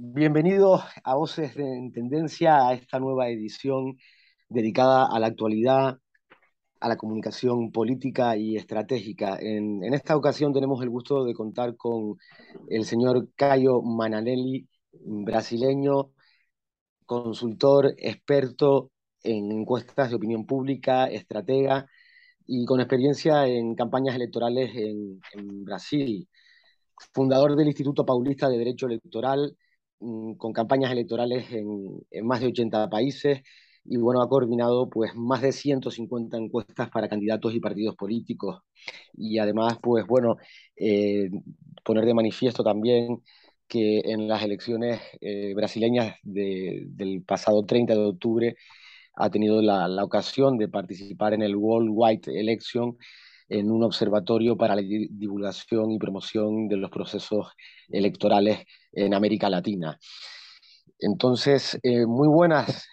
[0.00, 3.98] Bienvenidos a Voces en Tendencia, a esta nueva edición
[4.48, 5.98] dedicada a la actualidad,
[6.78, 9.36] a la comunicación política y estratégica.
[9.40, 12.16] En, en esta ocasión tenemos el gusto de contar con
[12.68, 16.12] el señor Caio Mananelli, brasileño,
[17.04, 18.92] consultor, experto
[19.24, 21.86] en encuestas de opinión pública, estratega
[22.46, 26.28] y con experiencia en campañas electorales en, en Brasil.
[27.12, 29.56] Fundador del Instituto Paulista de Derecho Electoral,
[29.98, 33.42] con campañas electorales en, más de 80 países
[33.84, 38.60] y bueno, ha coordinado pues más de 150 encuestas para candidatos y partidos políticos.
[39.14, 40.36] Y además pues bueno,
[40.76, 41.30] eh,
[41.84, 43.22] poner de manifiesto también
[43.66, 48.56] que en las elecciones eh, brasileñas de, del pasado 30 de octubre
[49.14, 52.96] ha tenido la, la, ocasión de participar en el World Wide Election
[53.48, 57.52] en un observatorio para la divulgación y promoción de los procesos
[57.88, 59.98] electorales en América Latina.
[61.00, 62.88] Entonces, eh, muy buenas,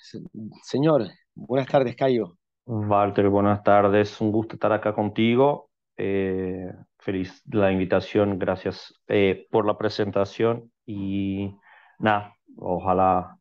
[0.64, 1.08] señor.
[1.34, 2.38] Buenas tardes, Cayo.
[2.66, 4.20] Walter, buenas tardes.
[4.22, 5.70] Un gusto estar acá contigo.
[5.98, 8.38] Eh, feliz la invitación.
[8.40, 10.72] Gracias eh, por la presentación.
[10.86, 11.56] Y
[12.00, 13.38] nada, ojalá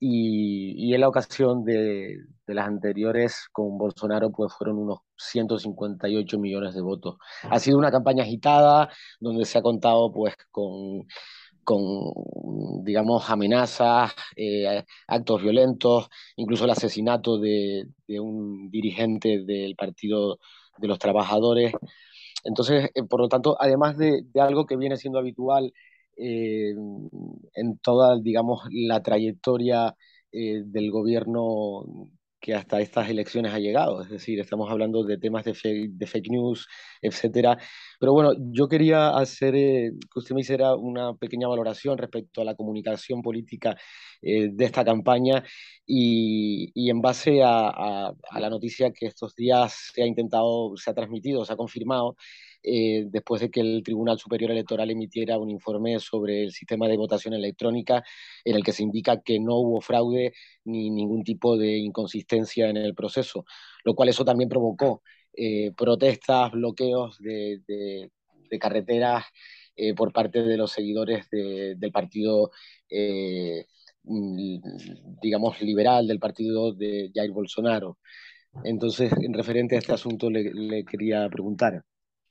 [0.00, 6.38] y, y, en la ocasión de, de, las anteriores con Bolsonaro pues fueron unos 158
[6.38, 7.16] millones de votos.
[7.50, 8.90] Ha sido una campaña agitada
[9.20, 11.06] donde se ha contado pues con,
[11.64, 20.38] con digamos, amenazas, eh, actos violentos, incluso el asesinato de, de, un dirigente del Partido
[20.78, 21.72] de los Trabajadores.
[22.44, 25.72] Entonces, eh, por lo tanto, además de, de algo que viene siendo habitual
[26.16, 26.74] eh,
[27.54, 29.94] en toda, digamos, la trayectoria
[30.32, 32.10] eh, del gobierno
[32.44, 34.02] que hasta estas elecciones ha llegado.
[34.02, 36.66] Es decir, estamos hablando de temas de fake, de fake news,
[37.00, 37.56] etcétera.
[37.98, 42.44] Pero bueno, yo quería hacer eh, que usted me hiciera una pequeña valoración respecto a
[42.44, 43.76] la comunicación política
[44.20, 45.42] eh, de esta campaña
[45.86, 50.76] y, y en base a, a, a, la noticia que estos días se ha intentado,
[50.76, 52.16] se ha transmitido, se ha confirmado,
[52.64, 56.96] eh, después de que el Tribunal Superior Electoral emitiera un informe sobre el sistema de
[56.96, 58.02] votación electrónica
[58.44, 60.32] en el que se indica que no hubo fraude
[60.64, 63.44] ni ningún tipo de inconsistencia en el proceso,
[63.84, 65.02] lo cual eso también provocó
[65.36, 68.10] eh, protestas, bloqueos de, de,
[68.50, 69.24] de carreteras
[69.76, 72.50] eh, por parte de los seguidores de, del partido,
[72.88, 73.66] eh,
[74.02, 77.98] digamos, liberal, del partido de Jair Bolsonaro.
[78.64, 81.84] Entonces, en referente a este asunto, le, le quería preguntar.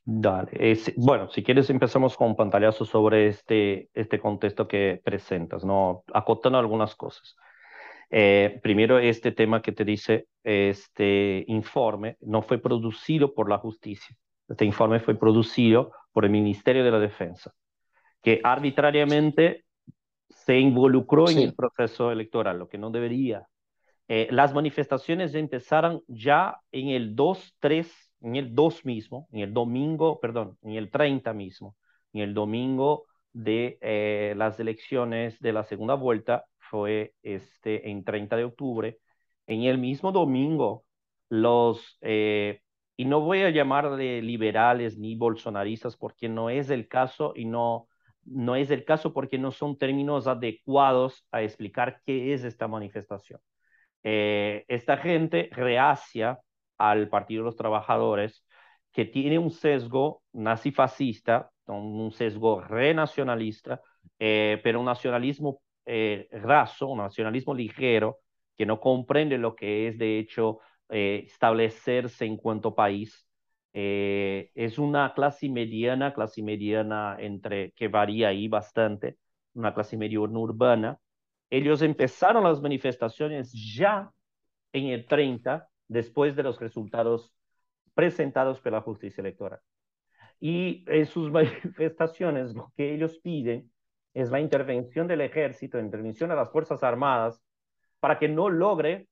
[0.05, 0.51] Dale.
[0.59, 6.03] Es, bueno, si quieres empezamos con un pantallazo sobre este, este contexto que presentas, ¿no?
[6.13, 7.37] Acotando algunas cosas.
[8.09, 14.15] Eh, primero, este tema que te dice, este informe no fue producido por la justicia.
[14.47, 17.53] Este informe fue producido por el Ministerio de la Defensa,
[18.21, 19.63] que arbitrariamente
[20.29, 21.37] se involucró sí.
[21.37, 23.47] en el proceso electoral, lo que no debería.
[24.09, 27.89] Eh, las manifestaciones empezaron ya en el 2-3
[28.23, 31.75] en el 2 mismo, en el domingo, perdón, en el 30 mismo,
[32.13, 38.37] en el domingo de eh, las elecciones de la segunda vuelta, fue este, en 30
[38.37, 38.97] de octubre,
[39.47, 40.85] en el mismo domingo,
[41.29, 42.61] los, eh,
[42.95, 47.87] y no voy a llamarle liberales ni bolsonaristas porque no es el caso y no,
[48.23, 53.39] no es el caso porque no son términos adecuados a explicar qué es esta manifestación.
[54.03, 56.39] Eh, esta gente reacia
[56.77, 58.45] al Partido de los Trabajadores,
[58.91, 63.81] que tiene un sesgo nazifascista, un sesgo renacionalista,
[64.19, 68.19] eh, pero un nacionalismo eh, raso, un nacionalismo ligero,
[68.55, 70.59] que no comprende lo que es, de hecho,
[70.89, 73.27] eh, establecerse en cuanto país.
[73.75, 79.17] Es una clase mediana, clase mediana entre que varía ahí bastante,
[79.55, 80.99] una clase mediana urbana.
[81.49, 84.11] Ellos empezaron las manifestaciones ya
[84.73, 87.33] en el 30 después de los resultados
[87.93, 89.59] presentados por la justicia electoral.
[90.39, 93.71] Y en sus manifestaciones lo que ellos piden
[94.13, 97.41] es la intervención del ejército, la intervención de las Fuerzas Armadas,
[97.99, 99.07] para que no logre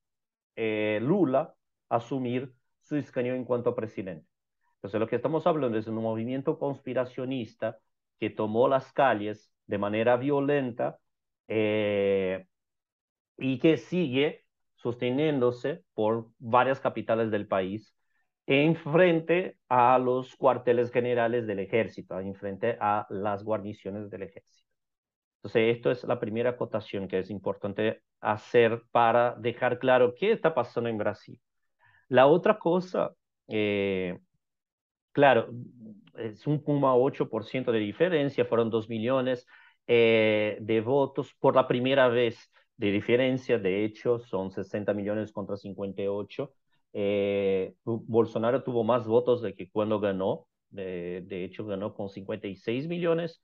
[0.55, 1.55] eh, Lula
[1.89, 4.27] asumir su escaño en cuanto a presidente.
[4.75, 7.77] Entonces, lo que estamos hablando es de un movimiento conspiracionista
[8.19, 10.99] que tomó las calles de manera violenta
[11.47, 12.45] eh,
[13.37, 14.40] y que sigue
[14.81, 17.93] sosteniéndose por varias capitales del país
[18.47, 24.67] en frente a los cuarteles generales del ejército, en frente a las guarniciones del ejército.
[25.37, 30.53] Entonces, esto es la primera acotación que es importante hacer para dejar claro qué está
[30.53, 31.39] pasando en Brasil.
[32.09, 33.11] La otra cosa,
[33.47, 34.19] eh,
[35.11, 35.49] claro,
[36.17, 39.47] es un 1,8% de diferencia, fueron 2 millones
[39.87, 42.51] eh, de votos por la primera vez
[42.81, 46.51] de diferencia, de hecho, son 60 millones contra 58.
[46.93, 52.87] Eh, Bolsonaro tuvo más votos de que cuando ganó, de, de, hecho ganó con 56
[52.87, 53.43] millones,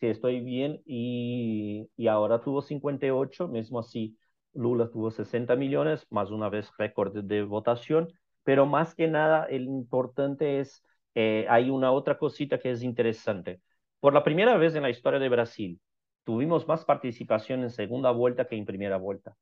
[0.00, 4.16] si estoy bien, y, ahora tuvo 58, mismo así
[4.54, 8.08] Lula tuvo 60 millones, más una vez récord de votación,
[8.42, 10.82] pero más que nada el importante es,
[11.14, 13.60] eh, hay una otra cosita que es interesante.
[14.00, 15.78] Por la primera vez en la historia de Brasil,
[16.28, 19.34] tuvimos más participación en segunda vuelta que en primera vuelta.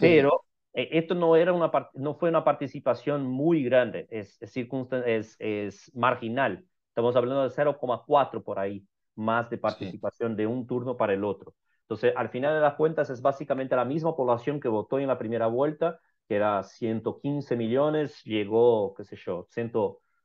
[0.00, 5.36] Pero eh, esto no, era una, no fue una participación muy grande, es, es, es,
[5.38, 6.64] es marginal.
[6.88, 8.86] Estamos hablando de 0,4 por ahí,
[9.16, 11.54] más de participación de un turno para el otro.
[11.82, 15.18] Entonces, al final de las cuentas, es básicamente la misma población que votó en la
[15.18, 19.72] primera vuelta, que era 115 millones, llegó, qué sé yo, 100,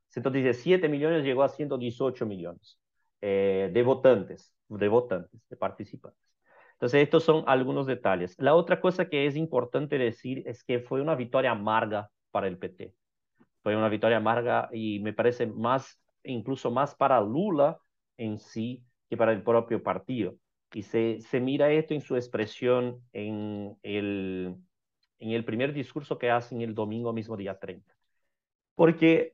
[0.08, 2.80] 117 millones, llegó a 118 millones
[3.20, 6.20] eh, de votantes, de votantes, de participantes.
[6.72, 8.36] Entonces, estos son algunos detalles.
[8.38, 12.58] La otra cosa que es importante decir es que fue una victoria amarga para el
[12.58, 12.94] PT.
[13.62, 17.78] Fue una victoria amarga y me parece más, incluso más para Lula
[18.16, 20.36] en sí que para el propio partido.
[20.72, 24.54] Y se, se mira esto en su expresión en el,
[25.18, 27.92] en el primer discurso que hacen el domingo mismo día 30.
[28.74, 29.32] Porque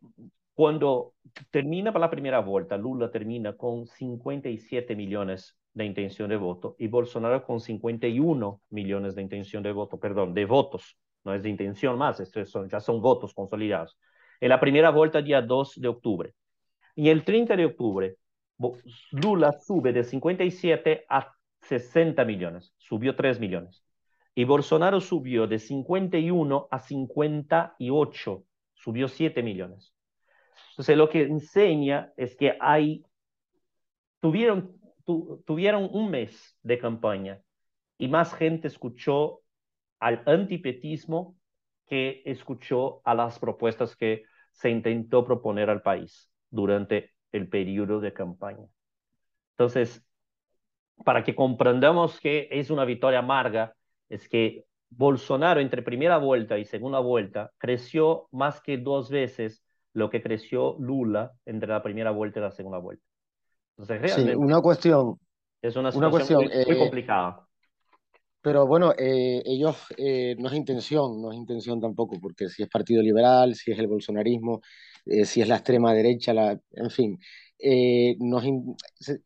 [0.55, 1.15] cuando
[1.51, 7.45] termina la primera vuelta, Lula termina con 57 millones de intención de voto y Bolsonaro
[7.45, 12.23] con 51 millones de intención de voto, perdón, de votos, no es de intención más,
[12.47, 13.99] son, ya son votos consolidados.
[14.41, 16.35] En la primera vuelta, día 2 de octubre.
[16.95, 18.17] Y el 30 de octubre,
[19.11, 23.85] Lula sube de 57 a 60 millones, subió 3 millones.
[24.37, 29.94] Y Bolsonaro subió de 51 a 58, subió 7 millones.
[30.75, 33.05] Entonces, lo que enseña es que hay,
[34.19, 34.77] tuvieron,
[35.47, 37.41] tuvieron un mes de campaña
[37.97, 39.43] y más gente escuchó
[40.01, 41.37] al antipetismo
[41.87, 48.13] que escuchó a las propuestas que se intentó proponer al país durante el periodo de
[48.13, 48.67] campaña.
[49.53, 50.05] Entonces,
[51.05, 53.77] para que comprendamos que es una victoria amarga,
[54.09, 59.64] es que Bolsonaro entre primera vuelta y segunda vuelta creció más que dos veces
[59.95, 63.05] lo que creció Lula entre la primera vuelta y la segunda vuelta.
[63.79, 65.19] Entonces, realmente, sí, una cuestión.
[65.63, 67.47] Es una, una cuestión muy, muy, eh, complicada.
[68.43, 72.69] Pero bueno, eh, ellos eh, no es intención, no es intención tampoco, porque si es
[72.69, 74.61] Partido Liberal, si es el bolsonarismo,
[75.07, 77.19] si es la extrema derecha, la, en fin,
[78.21, 78.75] nos in,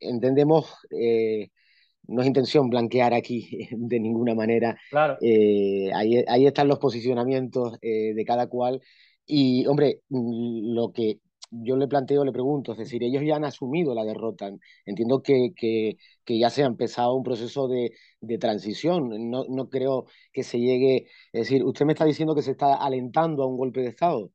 [0.01, 4.77] entendemos, no es intención blanquear aquí de ninguna manera.
[4.91, 5.17] Claro.
[5.21, 8.81] ahí, ahí están los posicionamientos de cada cual.
[9.29, 11.21] Y, hombre, lo que
[11.51, 14.51] yo le planteo, le pregunto, es decir, ellos ya han asumido la derrota.
[14.85, 19.31] Entiendo que, que, que ya se ha empezado un proceso de, de transición.
[19.31, 22.75] No, no, creo que se llegue, es decir, usted me está diciendo que se está
[22.75, 24.31] alentando a un golpe de Estado.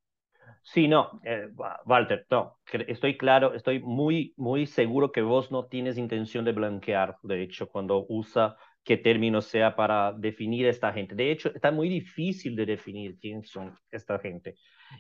[0.64, 1.50] Sí, no, eh,
[1.86, 2.58] Walter, no,
[2.88, 7.68] estoy claro, estoy muy, muy seguro que vos no tienes intención de blanquear, de hecho,
[7.68, 11.16] cuando usa qué término sea para definir a esta gente.
[11.16, 14.56] De hecho, está muy difícil de definir quién son esta gente.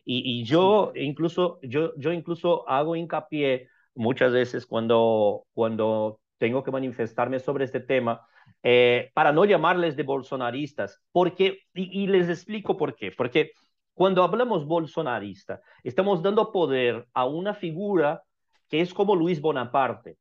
[0.05, 6.71] Y, y yo, incluso, yo, yo incluso hago hincapié muchas veces cuando, cuando tengo que
[6.71, 8.25] manifestarme sobre este tema,
[8.63, 13.51] eh, para no llamarles de bolsonaristas, porque, y, y les explico por qué, porque
[13.93, 18.23] cuando hablamos bolsonarista, estamos dando poder a una figura
[18.69, 20.17] que es como Luis Bonaparte.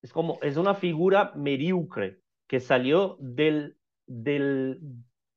[0.00, 2.21] Es, como, es una figura mediocre
[2.52, 4.78] que salió del, del,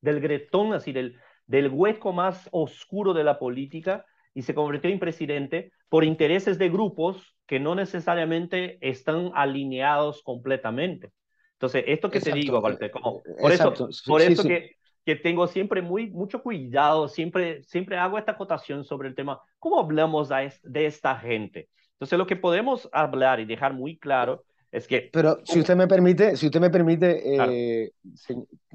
[0.01, 1.17] del gretón, así del,
[1.47, 6.67] del hueco más oscuro de la política y se convirtió en presidente por intereses de
[6.67, 11.13] grupos que no necesariamente están alineados completamente.
[11.53, 12.35] Entonces, esto que Exacto.
[12.35, 13.87] te digo, Walter, como, por Exacto.
[13.87, 14.49] eso, por sí, eso sí.
[14.49, 19.39] que que tengo siempre muy, mucho cuidado, siempre, siempre hago esta acotación sobre el tema,
[19.59, 20.29] ¿cómo hablamos
[20.63, 21.69] de esta gente?
[21.91, 24.43] Entonces, lo que podemos hablar y dejar muy claro
[24.75, 25.09] es que...
[25.11, 27.91] Pero si usted me permite, si usted me permite, eh,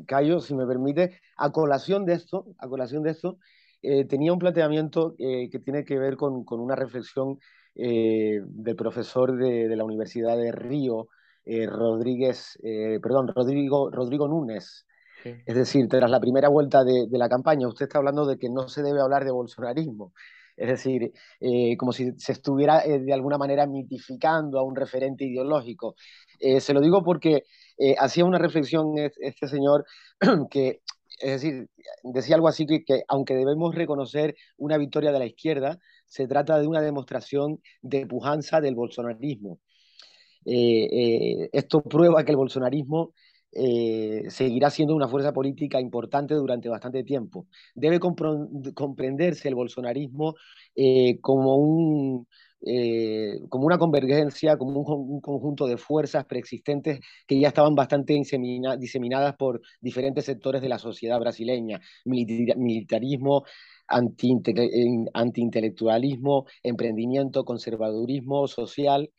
[0.06, 3.38] Cayo, si me permite, a colación de esto, a colación de esto,
[3.82, 7.38] eh, tenía un planteamiento eh, que tiene que ver con, con una reflexión
[7.74, 11.08] eh, del profesor de, de, la Universidad de Río,
[11.46, 12.58] Rodríguez,
[13.02, 14.86] perdón, Rodrigo, Rodrigo Núñez.
[15.22, 15.34] Sí.
[15.44, 18.48] Es decir, tras la primera vuelta de, de, la campaña, usted está hablando de que
[18.48, 20.12] no se debe hablar de bolsonarismo.
[20.60, 21.12] Es decir,
[21.78, 25.94] como si se estuviera de alguna manera mitificando a un referente ideológico.
[26.38, 27.44] se lo digo porque
[27.98, 29.86] hacía una reflexión este señor
[30.50, 30.82] que
[31.20, 31.68] es decir,
[32.02, 36.58] decía algo así que, que, aunque debemos reconocer una victoria de la izquierda, se trata
[36.58, 39.60] de una demostración de pujanza del bolsonarismo.
[40.46, 43.12] Eh, eh, esto prueba que el bolsonarismo
[43.52, 47.46] eh, seguirá siendo una fuerza política importante durante bastante tiempo.
[47.74, 50.34] Debe comprenderse el bolsonarismo
[50.76, 52.26] eh, como un,
[52.66, 58.14] eh, como una convergencia, como un, un, conjunto de fuerzas preexistentes que ya estaban bastante
[58.78, 63.44] diseminadas por diferentes sectores de la sociedad brasileña, militarismo,
[63.88, 69.10] antiintelectualismo, anti emprendimiento, conservadurismo social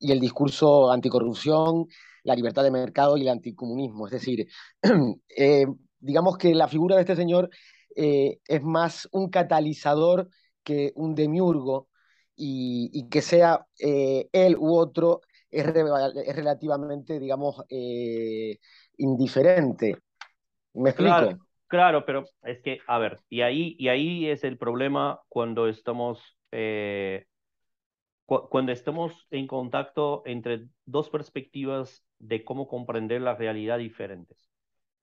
[0.00, 1.86] y el discurso anticorrupción,
[2.24, 4.06] la libertad de mercado y el anticomunismo.
[4.06, 4.46] Es decir,
[5.36, 5.66] eh,
[5.98, 7.50] digamos que la figura de este señor
[7.96, 10.28] eh, es más un catalizador
[10.62, 11.88] que un demiurgo
[12.36, 15.82] y, y que sea eh, él u otro es, re,
[16.24, 17.62] es relativamente, digamos,
[18.96, 19.96] indiferente.
[20.74, 21.16] ¿Me explico?
[21.16, 25.68] Claro, claro, pero es que, a ver, y ahí, y ahí es el problema cuando
[25.68, 26.20] estamos,
[26.52, 27.26] eh,
[28.30, 34.38] cu cuando estamos en contacto entre dos perspectivas de cómo comprender la realidad diferentes.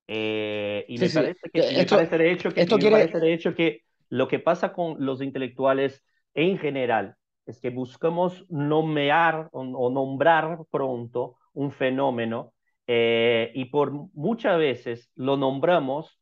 [0.08, 1.16] Eh, y, sí, me, sí.
[1.16, 2.96] Parece que, esto, me parece de hecho que, esto quiere...
[2.96, 7.16] parece de hecho que lo que pasa con los intelectuales en general
[7.46, 12.54] es que buscamos nombrar o, o nombrar pronto un fenómeno
[12.88, 16.22] eh, y por muchas veces lo nombramos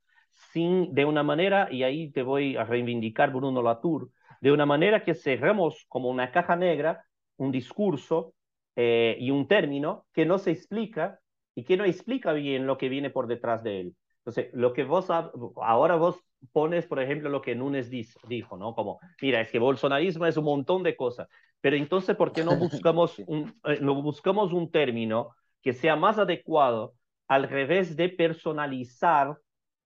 [0.51, 4.09] sin, de una manera, y ahí te voy a reivindicar Bruno Latour,
[4.45, 7.03] de una manera que cerramos como una caja negra
[7.37, 8.35] un discurso
[8.75, 11.19] eh, y un término que no se explica
[11.55, 13.95] y que no explica bien lo que viene por detrás de él.
[14.19, 16.19] Entonces, lo que vos ahora vos
[16.51, 18.75] pones, por ejemplo, lo que Núñez dijo, ¿no?
[18.75, 21.27] Como, mira, es que bolsonarismo es un montón de cosas,
[21.59, 25.31] pero entonces, ¿por qué no buscamos un, eh, no buscamos un término
[25.63, 26.93] que sea más adecuado
[27.27, 29.39] al revés de personalizar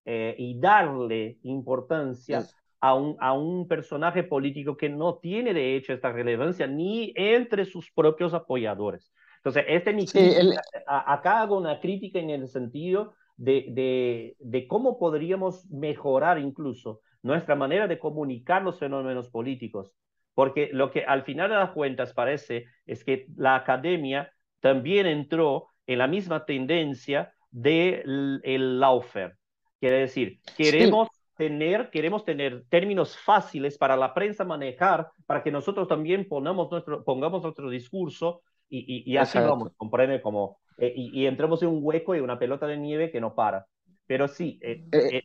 [0.04, 2.44] eh, y darle importancia.
[2.82, 7.66] A, un, a un personaje político que no tiene de hecho esta relevancia ni entre
[7.66, 9.12] sus propios apoyadores?
[9.38, 10.54] Entonces, este mi sí, el...
[10.86, 17.56] acá hago una crítica en el sentido de, de, de, cómo podríamos mejorar incluso nuestra
[17.56, 19.94] manera de comunicar los fenómenos políticos.
[20.34, 25.68] Porque lo que al final de las cuentas parece es que la academia también entró
[25.88, 29.36] en la misma tendencia del de lawfare.
[29.80, 31.19] Quiere decir, queremos sí.
[31.40, 37.06] Tener, queremos tener términos fáciles para la prensa manejar, para que nosotros también ponamos nuestro,
[37.06, 39.56] pongamos nuestro discurso y, y, y así Exacto.
[39.56, 43.10] vamos, comprende como eh, y, y, entramos en un hueco y una pelota de nieve
[43.10, 43.66] que no para.
[44.06, 45.22] Pero sí, eh, eh,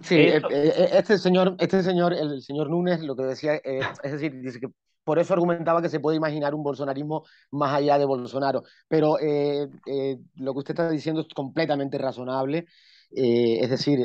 [0.00, 0.48] sí esto...
[0.48, 4.68] este señor, este señor, el señor Núñez, lo que decía, es decir, dice que
[5.04, 8.62] por eso argumentaba que se puede imaginar un bolsonarismo más allá de Bolsonaro.
[8.88, 12.64] Pero lo que usted está diciendo es completamente razonable.
[13.10, 13.98] Es decir,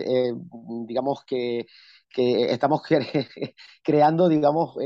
[0.85, 1.65] digamos que,
[2.09, 3.07] que estamos cre
[3.83, 4.77] creando, digamos,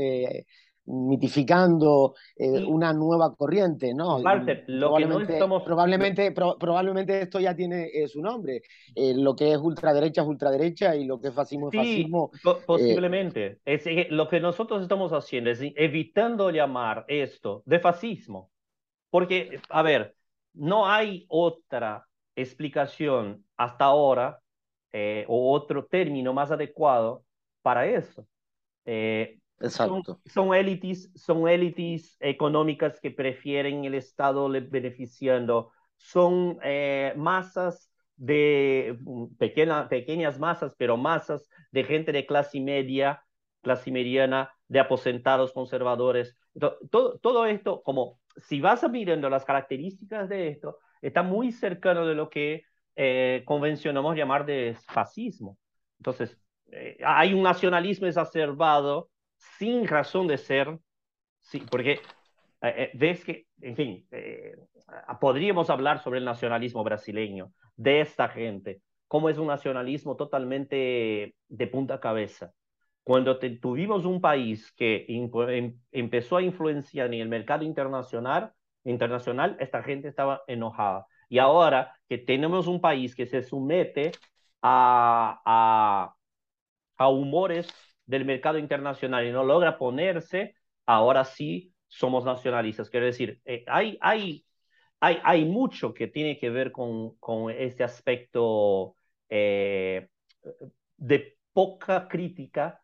[0.88, 4.18] mitificando eh, una nueva corriente, ¿no?
[4.18, 5.62] Lo probablemente, que no estamos...
[5.62, 8.62] probablemente, pro, probablemente esto ya tiene eh, su nombre.
[8.94, 12.30] Eh, lo que es ultraderecha es ultraderecha y lo que es fascismo sí, es fascismo.
[12.42, 13.60] Po posiblemente.
[13.64, 18.50] Es, lo que nosotros estamos haciendo es evitando llamar esto de fascismo.
[19.10, 20.14] Porque, a ver,
[20.54, 22.06] no hay otra
[22.40, 24.40] explicación hasta ahora
[25.28, 27.24] o otro término más adecuado
[27.62, 28.26] para eso.
[28.84, 30.20] Eh, Exacto.
[30.24, 38.98] Son, son élites, son élites económicas que prefieren el Estado beneficiando, son eh, masas de
[39.38, 43.24] pequeña, pequeñas masas, pero masas de gente de clase media,
[43.62, 46.36] clase mediana, de aposentados conservadores.
[46.90, 52.14] Todo, todo esto, como si vas mirando las características de esto, está muy cercano de
[52.14, 52.64] lo que
[52.96, 55.58] eh, convencionamos llamar de fascismo.
[55.98, 56.36] Entonces,
[56.72, 59.10] eh, hay un nacionalismo exacerbado
[59.58, 60.78] sin razón de ser,
[61.40, 62.00] sí, porque
[62.62, 64.08] eh, ves que, en fin,
[65.20, 71.66] podríamos hablar sobre el nacionalismo brasileño, de esta gente, cómo es un nacionalismo totalmente de
[71.68, 72.52] punta cabeza.
[73.04, 78.52] Cuando tuvimos un país que em, empezó a influenciar en el mercado internacional,
[78.90, 81.06] internacional, esta gente estaba enojada.
[81.28, 84.12] Y ahora que tenemos un país que se somete
[84.62, 86.14] a, a,
[86.96, 87.68] a humores
[88.06, 90.54] del mercado internacional y no logra ponerse,
[90.86, 92.90] ahora sí somos nacionalistas.
[92.90, 94.44] Quiero decir, eh, hay, hay,
[95.00, 98.96] hay, hay mucho que tiene que ver con, con este aspecto
[99.28, 100.08] eh,
[100.96, 102.80] de poca crítica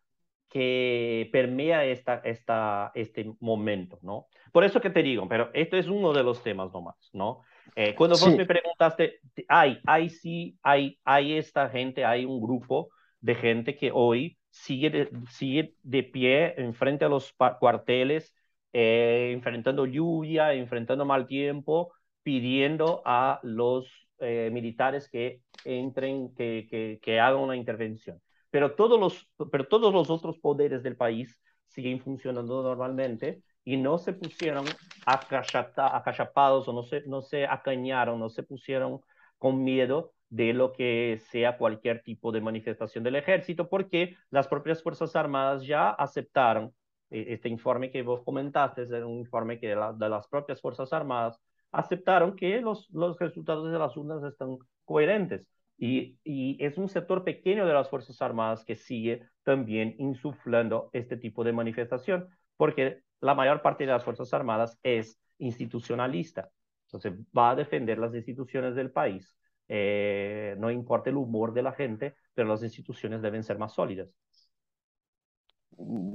[0.49, 4.27] que permea esta, esta, este momento, ¿no?
[4.55, 7.41] Por eso que te digo, pero esto es uno de los temas nomás, ¿no?
[7.75, 9.19] Eh, cuando vos me preguntaste,
[9.49, 12.87] hay, hay sí, hay, hay esta gente, hay un grupo
[13.19, 18.33] de gente que hoy sigue de, sigue de pie enfrente a los cuarteles,
[18.71, 21.91] eh, enfrentando lluvia, enfrentando mal tiempo,
[22.23, 28.21] pidiendo a los eh, militares que entren, que, que, que hagan una intervención
[28.55, 33.97] pero todos los, pero todos los otros poderes del país siguen funcionando normalmente y no
[33.97, 34.65] se pusieron
[35.05, 39.01] acachapados o no se, no se acañaron, no se pusieron
[39.37, 44.81] con miedo de lo que sea cualquier tipo de manifestación del ejército, porque las propias
[44.81, 46.73] Fuerzas Armadas ya aceptaron
[47.09, 51.39] eh, este informe que vos comentaste, es un informe que de, las propias Fuerzas Armadas
[51.71, 55.45] aceptaron que los, los resultados de las urnas están coherentes.
[55.77, 56.17] Y,
[56.63, 61.51] es un sector pequeño de las Fuerzas Armadas que sigue también insuflando este tipo de
[61.51, 66.49] manifestación, porque la mayor parte de las Fuerzas Armadas es institucionalista.
[66.87, 69.35] Entonces va a defender las instituciones del país.
[69.67, 74.09] Eh, no importa el humor de la gente, pero las instituciones deben ser más sólidas.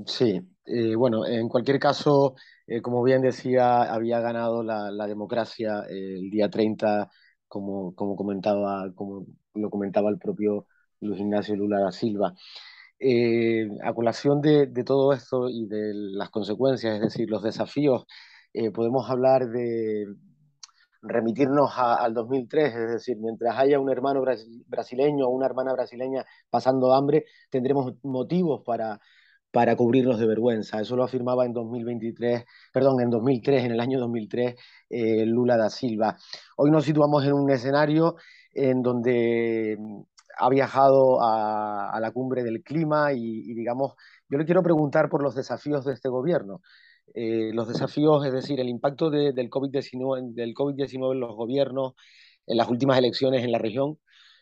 [0.06, 2.34] Sí, eh, bueno, en cualquier caso,
[2.66, 7.10] eh, como bien decía, había ganado la, la democracia el día 30
[7.46, 10.66] como, como, comentaba, como lo comentaba el propio
[11.00, 12.34] Luis Ignacio Lula da Silva.
[13.00, 18.04] Eh, a colación de, de, todo esto y de las consecuencias, es decir, los desafíos,
[18.52, 20.06] eh, podemos hablar de
[21.02, 24.22] remitirnos a, al 2003, es decir, mientras haya un hermano
[24.66, 29.00] brasileño o una hermana brasileña pasando hambre, tendremos motivos para,
[29.50, 30.80] para cubrirnos de vergüenza.
[30.80, 34.56] Eso lo afirmaba en 2023, perdón, en 2003, en el año 2003,
[34.90, 36.16] eh, Lula da Silva.
[36.56, 38.16] Hoy nos situamos en un escenario
[38.52, 39.78] en donde
[40.38, 43.94] ha viajado a, a la cumbre del clima y, y, digamos,
[44.28, 46.60] yo le quiero preguntar por los desafíos de este gobierno.
[47.14, 51.94] Eh, los desafíos, es decir, el impacto de, del COVID-19 del COVID en los gobiernos,
[52.46, 53.98] en las últimas elecciones en la región,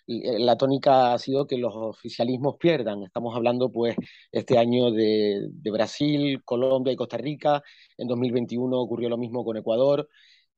[0.07, 3.03] eh, la tónica ha sido que los oficialismos pierdan.
[3.03, 3.97] Estamos hablando, pues,
[4.33, 7.63] este año de, de Brasil, Colombia y Costa Rica.
[7.97, 10.09] En 2021 ocurrió lo mismo con Ecuador,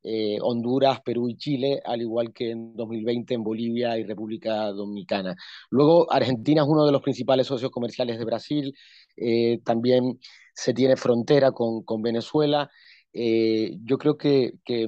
[0.02, 5.36] eh, Honduras, Perú y Chile, al igual que en 2020 en Bolivia y República Dominicana.
[5.70, 8.74] Luego, Argentina es uno de los principales socios comerciales de Brasil.
[9.16, 10.18] Eh, también
[10.54, 12.70] se tiene frontera con, con Venezuela.
[13.12, 14.86] Eh, yo creo que, que,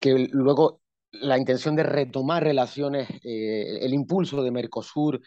[0.00, 0.80] que luego
[1.12, 5.20] la intención de retomar relaciones, el impulso de Mercosur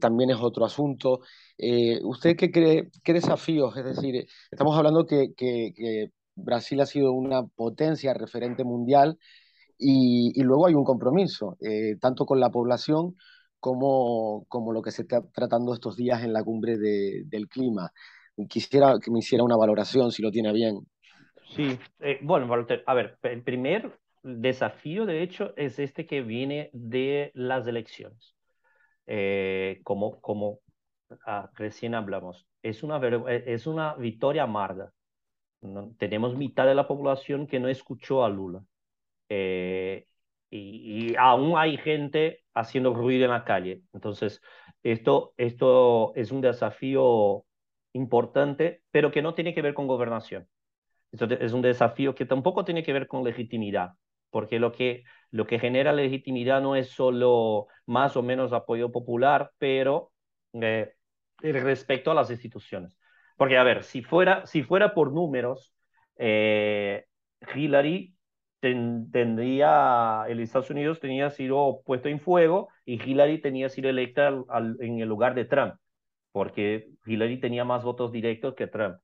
[0.00, 1.20] también es otro asunto.
[2.02, 3.76] ¿Usted qué cree, qué desafíos?
[3.76, 9.18] Es decir, estamos hablando que, que Brasil ha sido una potencia referente mundial
[9.78, 13.16] y, y luego hay un compromiso, eh, tanto con la población
[13.60, 17.92] como, como lo que se está tratando estos días en la cumbre de, del clima.
[18.48, 20.86] Quisiera que me hiciera una valoración, si lo tiene bien.
[21.56, 22.48] Sí, eh, bueno,
[22.86, 28.36] a ver, el primer desafío, de hecho, es este que viene de las elecciones.
[29.06, 30.60] Eh, como, como
[31.26, 34.92] ah, recién hablamos, es una, es una victoria amarga.
[35.60, 35.94] ¿No?
[35.98, 38.62] Tenemos mitad de la población que no escuchó a Lula.
[39.28, 40.06] Eh,
[40.50, 43.82] y, y, aún hay gente haciendo ruido en la calle.
[43.92, 44.40] Entonces,
[44.82, 47.44] esto, esto es un desafío
[47.92, 50.48] importante, pero que no tiene que ver con gobernación.
[51.12, 53.92] Esto es un desafío que tampoco tiene que ver con legitimidad
[54.30, 59.52] porque lo que, lo que genera legitimidad no es solo más o menos apoyo popular,
[59.58, 60.12] pero
[60.52, 60.94] eh,
[61.40, 62.97] respecto a las instituciones.
[63.38, 65.72] Porque, a ver, si fuera, si fuera por números,
[66.16, 67.04] eh,
[67.54, 68.16] Hillary
[68.58, 74.26] ten, tendría, el Estados Unidos tenía sido puesto en fuego y Hillary tenía sido electa
[74.26, 75.74] al, al, en el lugar de Trump,
[76.32, 78.96] porque Hillary tenía más votos directos que Trump.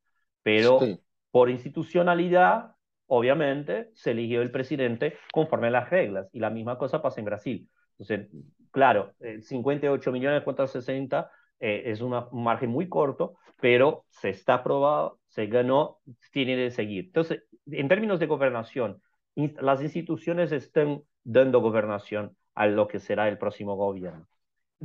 [0.42, 0.98] Pero sí.
[1.30, 2.72] por institucionalidad,
[3.06, 7.26] obviamente se eligió el presidente conforme a las reglas y la misma cosa pasa en
[7.26, 7.68] Brasil.
[7.92, 8.28] Entonces,
[8.72, 11.30] claro, 58 millones contra 60
[11.64, 15.98] eh, es una, un margen muy corto, pero se está aprobado, se ganó,
[16.30, 17.06] tiene de seguir.
[17.06, 19.00] Entonces, en términos de gobernación,
[19.34, 24.28] las instituciones están dando gobernación a lo que será el próximo gobierno.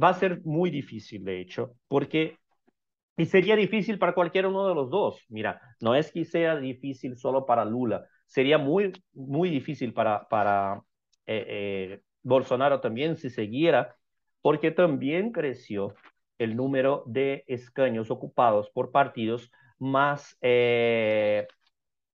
[0.02, 2.38] Va a ser muy difícil, de hecho, porque
[3.18, 5.22] y sería difícil para cualquiera uno de los dos.
[5.28, 10.82] Mira, no es que sea difícil solo para Lula, sería muy, muy difícil para, para
[11.26, 13.98] eh, eh, Bolsonaro también si siguiera,
[14.42, 15.94] porque también creció
[16.40, 21.48] el número de escaños ocupados por partidos más eh,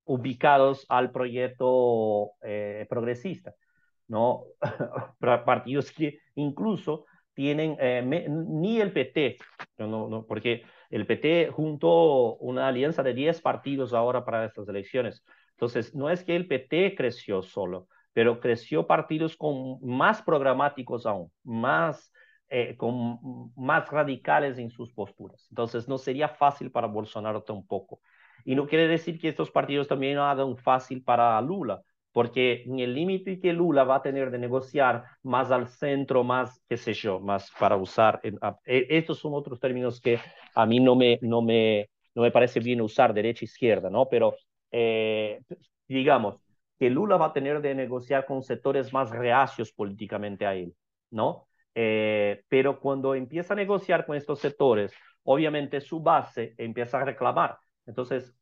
[0.04, 2.34] ubicados al proyecto
[2.90, 3.56] progresista,
[4.08, 4.44] ¿no?
[5.46, 7.78] partidos que incluso tienen
[8.60, 9.38] ni el PT,
[9.78, 15.24] no, no, porque el PT juntó una alianza de 10 partidos ahora para estas elecciones.
[15.52, 21.32] Entonces, no es que el PT creció solo, pero creció partidos con más programáticos aún,
[21.44, 22.12] más,
[22.50, 25.48] eh, con más radicales en sus posturas.
[25.50, 28.02] Entonces, no sería fácil para Bolsonaro tampoco.
[28.44, 31.82] Y no quiere decir que estos partidos también no hagan fácil para Lula,
[32.12, 36.62] porque en el límite que Lula va a tener de negociar más al centro, más,
[36.70, 40.20] qué sé yo, más para usar, e, estos son otros términos que
[40.54, 44.08] a mí no me, no me, no me parece bien usar, derecha-izquierda, ¿no?
[44.08, 44.36] Pero
[44.72, 45.42] eh,
[45.88, 46.40] digamos
[46.80, 50.76] que Lula va a tener de negociar con sectores más reacios políticamente a él,
[51.12, 51.48] ¿no?
[51.78, 57.58] Eh, pero cuando empieza a negociar con estos sectores, obviamente su base empieza a reclamar.
[57.86, 58.34] Entonces,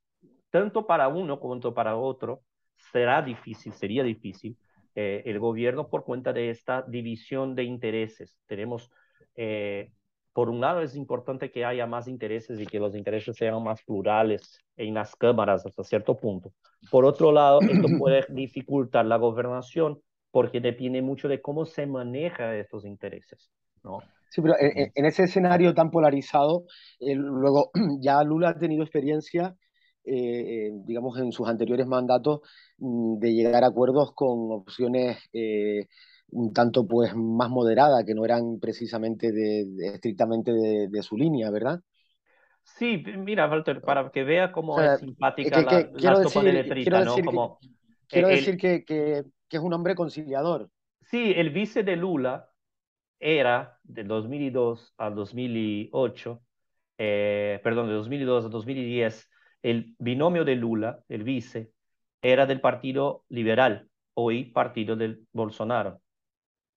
[0.51, 2.43] tanto para uno como para otro,
[2.91, 4.55] será difícil, sería difícil
[4.95, 8.37] eh, el gobierno por cuenta de esta división de intereses.
[8.45, 8.91] Tenemos,
[9.35, 9.91] eh,
[10.31, 13.81] por un lado, es importante que haya más intereses y que los intereses sean más
[13.83, 16.53] plurales en las cámaras hasta cierto punto.
[16.91, 19.99] Por otro lado, esto puede dificultar la gobernación
[20.33, 23.51] porque depende mucho de cómo se maneja estos intereses.
[23.83, 23.99] ¿no?
[24.31, 26.65] Sí, pero en, ese escenario tan polarizado,
[26.99, 27.69] eh, luego
[28.01, 29.55] ya Lula ha tenido experiencia
[30.05, 32.41] eh, digamos, en sus anteriores mandatos
[32.79, 35.87] mm, de llegar a acuerdos con opciones eh,
[36.31, 41.79] un tanto pues más moderadas, que no eran precisamente de, estrictamente de, su línea, ¿verdad?
[42.63, 47.15] Sí, mira, Walter, para que vea cómo es simpática la, quiero decir, ¿no?
[47.23, 47.59] Como,
[48.07, 50.69] quiero decir que, que, que, es un hombre conciliador.
[51.01, 52.49] Sí, el vice de Lula
[53.19, 56.41] era de 2002 a 2008,
[56.97, 59.29] eh, perdón, de 2002 a 2010,
[59.61, 61.71] el binomio de Lula, el vice,
[62.21, 66.01] era del Partido Liberal, hoy Partido del Bolsonaro.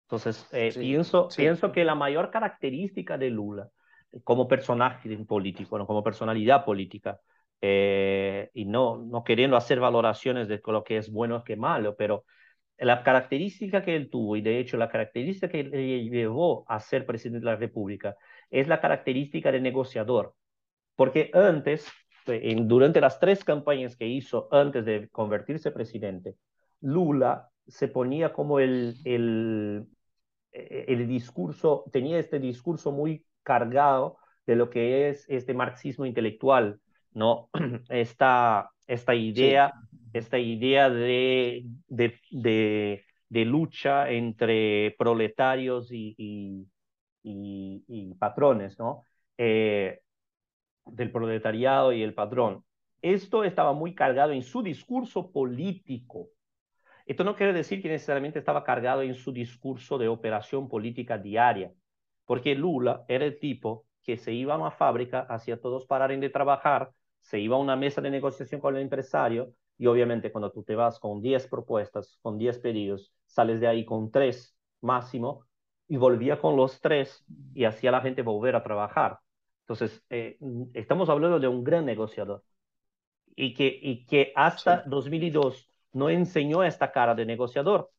[0.03, 3.69] Entonces, eh, pienso, pienso que la mayor característica de Lula
[4.23, 7.19] como personaje político, como personalidad política,
[7.61, 11.97] eh, y no, no queriendo hacer valoraciones de lo que es bueno o que malo,
[11.97, 12.25] pero
[12.79, 17.07] la característica que él tuvo, y de hecho la característica que le llevó a ser
[17.07, 18.17] presidente de la República,
[18.51, 20.35] es la característica de negociador.
[20.95, 21.87] Porque antes
[22.27, 26.37] este, durante las tres campañas que hizo antes de convertirse presidente,
[26.81, 29.87] Lula se ponía como el, el,
[30.53, 36.81] eh, el discurso, tenía este discurso muy cargado de lo que es este marxismo intelectual,
[37.13, 37.49] ¿no?
[37.89, 39.73] Esta, esta idea,
[40.19, 49.03] esta idea de, de, de, lucha entre proletarios y, y, y, patrones, ¿no?
[49.39, 50.01] Eh,
[50.87, 52.65] del proletariado y el patrón.
[53.03, 56.29] Esto estaba muy cargado en su discurso político.
[57.07, 61.73] Esto no quiere decir que necesariamente estaba cargado en su discurso de operación política diaria,
[62.25, 66.31] porque Lula era el tipo que se iba a una fábrica, hacía todos pararen de
[66.31, 70.63] trabajar, se iba a una mesa de negociación con el empresario y obviamente cuando tú
[70.63, 75.45] te vas con 10 propuestas, con 10 pedidos, sales de ahí con 3 máximo
[75.89, 79.19] y volvía con los 3 y hacía a la gente volver a trabajar.
[79.61, 80.39] Entonces, eh,
[80.75, 82.43] estamos hablando de un gran negociador
[83.35, 87.91] y que, y que hasta 2002 no enseñó esta cara de negociador.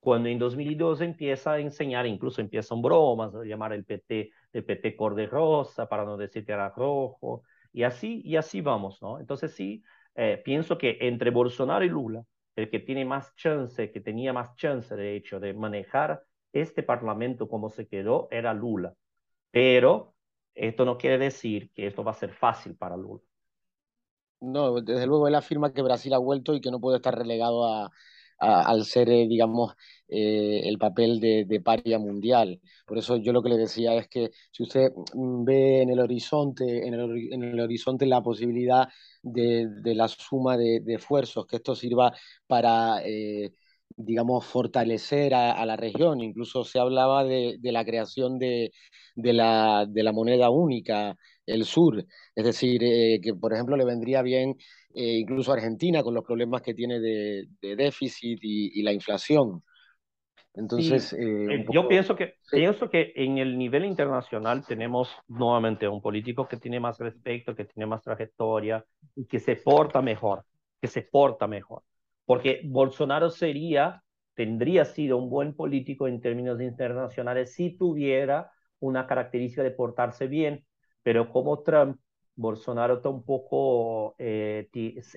[0.00, 4.96] Cuando en 2002 empieza a enseñar, incluso empiezan bromas, a llamar el PT, el PT
[4.96, 9.20] corde rosa, para no decir que era rojo, y así, y así vamos, ¿no?
[9.20, 9.82] Entonces sí,
[10.22, 12.22] eh, pienso que entre Bolsonaro y Lula,
[12.54, 17.48] el que tiene más chance, que tenía más chance, de hecho, de manejar este parlamento
[17.48, 18.92] como se quedó, era Lula.
[19.50, 20.12] Pero
[20.54, 23.22] esto no quiere decir que esto va a ser fácil para Lula.
[24.40, 27.64] No, desde luego él afirma que Brasil ha vuelto y que no puede estar relegado
[27.64, 27.90] a,
[28.40, 29.74] al ser, eh, digamos,
[30.08, 32.60] eh, el papel de, de, paria mundial.
[32.86, 36.86] Por eso yo lo que le decía es que si usted ve en el horizonte,
[36.86, 38.88] en el, en el horizonte la posibilidad
[39.22, 42.12] de, de la suma de, de, esfuerzos, que esto sirva
[42.46, 43.52] para eh,
[43.96, 46.20] digamos, fortalecer a, la región.
[46.20, 48.72] Incluso se hablaba de, la creación de,
[49.16, 51.16] la, moneda única,
[51.50, 52.04] el sur.
[52.34, 54.56] Es decir, eh, que por ejemplo le vendría bien
[54.94, 59.62] eh, incluso a Argentina con los problemas que tiene de, déficit y, la inflación.
[60.52, 66.48] Entonces, eh, yo pienso que, pienso que en el nivel internacional tenemos nuevamente un político
[66.48, 68.84] que tiene más respeto, que tiene más trayectoria
[69.14, 70.44] y que se porta mejor,
[70.80, 71.82] que se porta mejor.
[72.24, 74.02] Porque Bolsonaro sería,
[74.34, 80.64] tendría sido un buen político en términos internacionales si tuviera una característica de portarse bien,
[81.02, 81.98] pero como Trump,
[82.36, 84.68] Bolsonaro tampoco eh,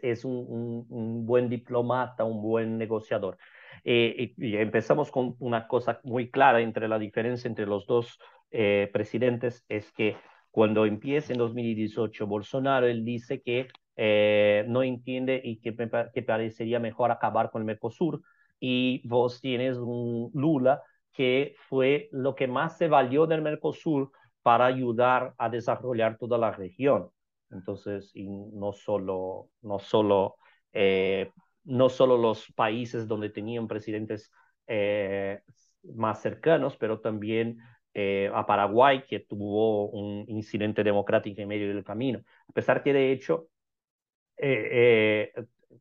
[0.02, 3.38] es un, un buen diplomata, un buen negociador.
[3.84, 8.20] Eh, y, empezamos con una cosa muy clara entre la diferencia entre los dos
[8.52, 10.16] eh, presidentes, es que
[10.52, 15.76] cuando empieza en 2018 Bolsonaro, él dice que eh, no entiende y que,
[16.14, 18.22] que parecería mejor acabar con el Mercosur,
[18.60, 24.12] y vos tienes un Lula que fue lo que más se valió del Mercosur
[24.44, 27.10] para ayudar a desarrollar toda la región.
[27.50, 30.36] Entonces, no solo, no solo
[30.74, 31.32] eh,
[31.64, 34.32] no solo los países donde tenían presidentes
[34.68, 35.42] eh,
[35.84, 37.60] más cercanos, pero también
[37.94, 42.22] eh, a Paraguay, que tuvo un incidente democrático en medio del camino.
[42.50, 43.48] A pesar que de hecho,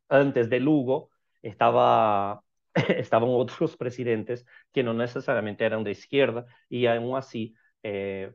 [0.09, 1.11] antes de Lugo,
[1.43, 2.43] estaba,
[2.75, 7.55] estaban otros presidentes que no necesariamente eran de izquierda y aún así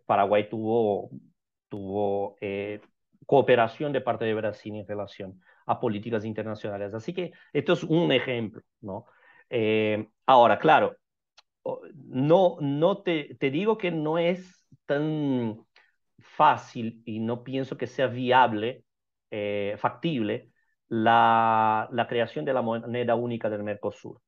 [0.06, 1.10] Paraguay tuvo,
[1.70, 2.36] tuvo
[3.28, 6.94] cooperación de parte de Brasil en relación a políticas internacionales.
[6.94, 9.06] Así que esto es un ejemplo, ¿no?
[9.50, 10.96] Eh, ahora, claro,
[11.94, 15.60] no, no te, te digo que no es tan
[16.20, 18.84] fácil y no pienso que sea viable,
[19.30, 20.52] eh, factible,
[20.88, 24.22] la, la, creación de la moneda única del Mercosur,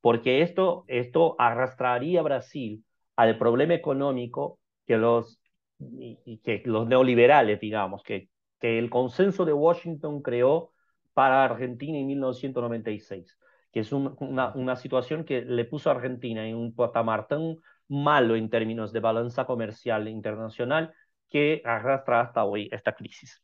[0.00, 2.84] porque esto, esto arrastraría a Brasil
[3.16, 5.40] al problema económico que los,
[5.78, 8.28] que los neoliberales, digamos, que,
[8.60, 10.72] que el consenso de Washington creó
[11.12, 13.38] para Argentina en 1996,
[13.72, 17.56] que es una, una situación que le puso a Argentina en un patamar tan
[17.88, 20.92] malo en términos de balanza comercial internacional
[21.28, 23.42] que arrastra hasta hoy esta crisis.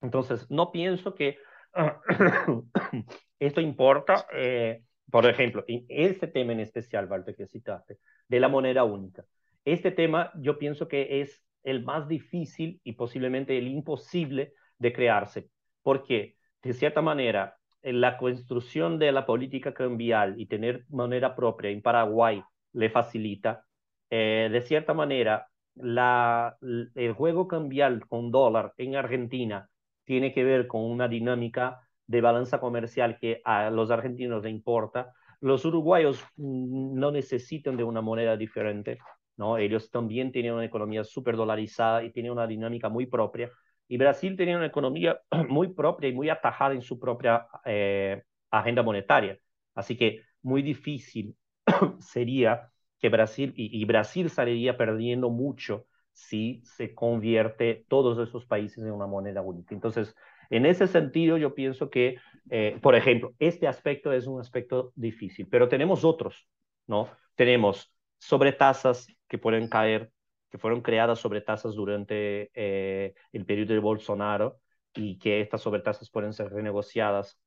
[0.00, 1.38] Entonces, no pienso que
[3.38, 8.48] esto importa, eh, por ejemplo, en este tema en especial, Walter, que citaste, de la
[8.48, 9.24] moneda única.
[9.72, 15.50] Este tema yo pienso que es el más difícil y posiblemente el imposible de crearse.
[15.82, 16.36] ¿Por qué?
[16.62, 21.82] de cierta manera, en la construcción de la política cambial y tener moneda propia en
[21.82, 23.64] Paraguay le facilita,
[24.10, 29.68] eh, de cierta manera, la, el juego cambial con dólar en Argentina
[30.04, 35.12] tiene que ver con una dinámica de balanza comercial que a los argentinos les importa.
[35.40, 38.98] Los uruguayos mm, no necesitan de una moneda diferente,
[39.38, 39.56] ¿no?
[39.56, 43.50] Ellos también tienen una economía súper dolarizada y tienen una dinámica muy propia.
[43.86, 48.82] Y Brasil tenía una economía muy propia y muy atajada en su propia eh, agenda
[48.82, 49.38] monetaria.
[49.74, 51.36] Así que muy difícil
[52.00, 58.90] sería que Brasil, y, Brasil saliría perdiendo mucho si se convierte todos esos países en
[58.90, 59.72] una moneda única.
[59.72, 60.16] Entonces,
[60.50, 62.16] en ese sentido, yo pienso que,
[62.50, 66.48] eh, por ejemplo, este aspecto es un aspecto difícil, pero tenemos otros,
[66.88, 67.08] ¿no?
[67.36, 70.12] Tenemos sobretasas que pueden caer
[70.50, 74.60] que fueron creadas sobre tasas durante eh, el periodo de Bolsonaro
[74.94, 77.38] y que estas sobretasas pueden ser renegociadas.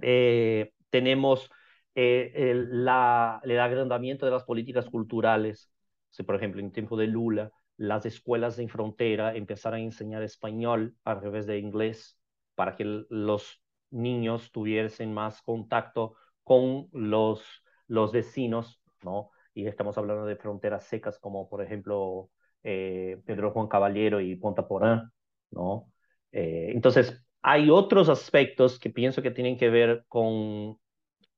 [0.00, 1.50] Eh, tenemos
[1.94, 5.70] eh, el, la, el agrandamiento de las políticas culturales.
[6.10, 10.96] Si, por ejemplo, en tiempo de Lula, las escuelas en frontera empezaron a enseñar español
[11.04, 12.18] al revés de inglés
[12.54, 17.44] para que los niños tuviesen más contacto con los,
[17.86, 19.30] los vecinos, ¿no?
[19.54, 22.30] Y estamos hablando de fronteras secas como por ejemplo
[22.62, 25.12] eh, Pedro Juan Caballero y Ponta Porán,
[25.50, 25.92] ¿no?
[26.30, 30.78] Eh, entonces, hay otros aspectos que pienso que tienen que ver con,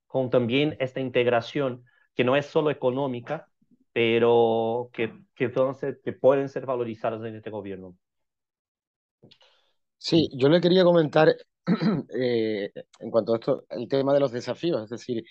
[0.07, 3.48] con también esta integración, que no es solo económica,
[3.92, 5.50] pero que, que,
[6.05, 7.96] que pueden ser valorizadas en este gobierno.
[9.96, 11.35] Sí, yo le quería comentar
[12.14, 15.24] eh, en cuanto a esto, el tema de los desafíos, es decir,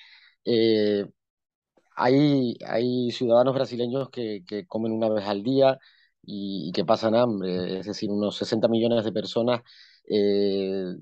[1.95, 5.79] hay, hay ciudadanos brasileños que, que, comen una vez al día
[6.23, 9.61] y, que pasan hambre, es decir, unos 60 millones de personas.
[10.07, 10.95] Eh,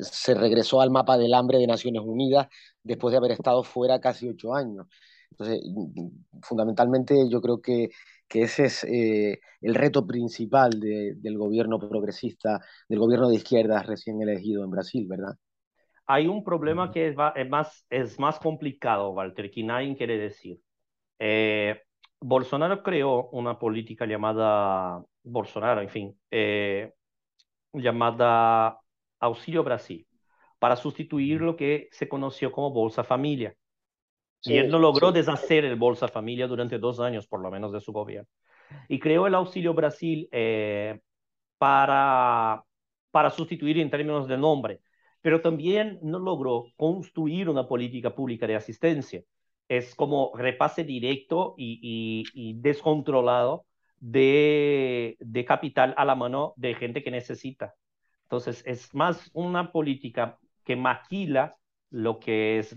[0.00, 2.48] se regresó al mapa del hambre de Naciones Unidas
[2.82, 4.86] después de haber estado fuera casi ocho años.
[5.30, 5.60] Entonces,
[6.42, 7.90] fundamentalmente yo creo que,
[8.28, 13.86] que ese es eh, el reto principal de, del gobierno progresista, del gobierno de izquierdas
[13.86, 15.36] recién elegido en Brasil, ¿verdad?
[16.12, 20.58] Hay un problema que es, más, es más complicado, Walter, que nadie quiere decir.
[21.18, 21.80] Eh,
[22.20, 26.92] Bolsonaro creó una política llamada, Bolsonaro, en fin, eh,
[27.72, 28.78] llamada
[29.20, 30.06] Auxilio Brasil,
[30.58, 33.54] para sustituir lo que se conoció como Bolsa Familia.
[34.42, 37.80] y él no logró deshacer el Bolsa Familia durante dos años, por lo menos, de
[37.80, 38.28] su gobierno.
[38.86, 41.00] Y creó el Auxilio Brasil eh,
[41.56, 42.62] para,
[43.10, 44.80] para sustituir en términos de nombre,
[45.22, 49.22] pero también no logró construir una política pública de asistencia.
[49.68, 53.64] Es como repase directo y, descontrolado
[54.00, 57.74] de, capital a la mano de gente que necesita.
[58.24, 61.56] Entonces, es más una política que maquila
[61.90, 62.76] lo que es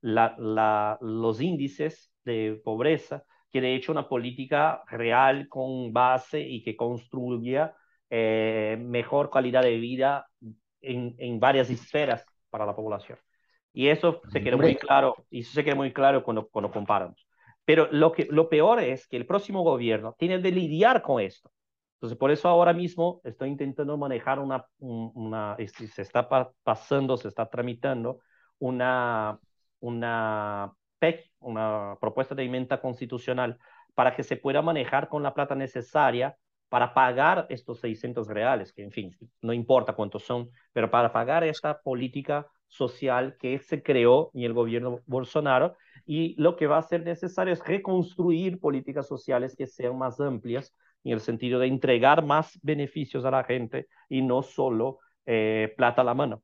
[0.00, 7.74] los índices de pobreza, que de hecho una política real con base y que construya
[8.08, 10.26] eh, mejor calidad de vida
[10.84, 13.18] en, en, varias esferas para la población.
[13.72, 17.26] Y eso se queda muy claro, y eso se queda muy claro cuando, cuando comparamos.
[17.64, 21.50] Pero lo, que, lo peor es que el próximo gobierno tiene de lidiar con esto.
[21.96, 26.28] Entonces, por eso ahora mismo estoy intentando manejar una, una se está
[26.62, 28.20] pasando, se está tramitando
[28.58, 29.38] una,
[29.80, 33.58] una PEC, una propuesta de inventa constitucional,
[33.94, 36.36] para que se pueda manejar con la plata necesaria
[36.74, 41.44] para pagar estos 600 reales, que en fin, no importa cuántos son, pero para pagar
[41.44, 46.82] esta política social que se creó en el gobierno Bolsonaro y lo que va a
[46.82, 52.24] ser necesario es reconstruir políticas sociales que sean más amplias en el sentido de entregar
[52.24, 56.42] más beneficios a la gente y no solo eh, plata a la mano.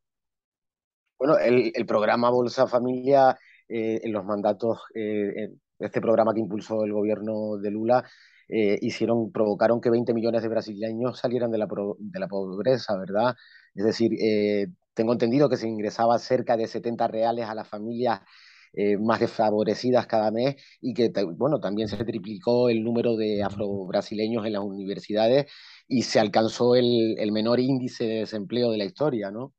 [1.19, 3.37] Bueno, el, programa Bolsa Familia,
[3.69, 5.49] eh, en los mandatos, eh,
[5.81, 8.05] este programa que impulsó el gobierno de Lula,
[8.49, 11.67] eh, hicieron, provocaron que 20 millones de brasileños salieran de la,
[11.99, 13.35] de la pobreza, ¿verdad?
[13.75, 18.21] Es decir, eh, tengo entendido que se ingresaba cerca de 70 reales a las familias
[18.73, 24.47] eh, más desfavorecidas cada mes y que, bueno, también se triplicó el número de afrobrasileños
[24.47, 25.47] en las universidades
[25.89, 29.55] y se alcanzó el, el menor índice de desempleo de la historia, ¿no?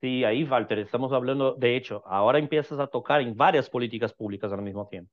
[0.00, 4.52] Sí, ahí, Walter, estamos hablando, de hecho, ahora empiezas a tocar en varias políticas públicas
[4.52, 5.12] al mismo tiempo.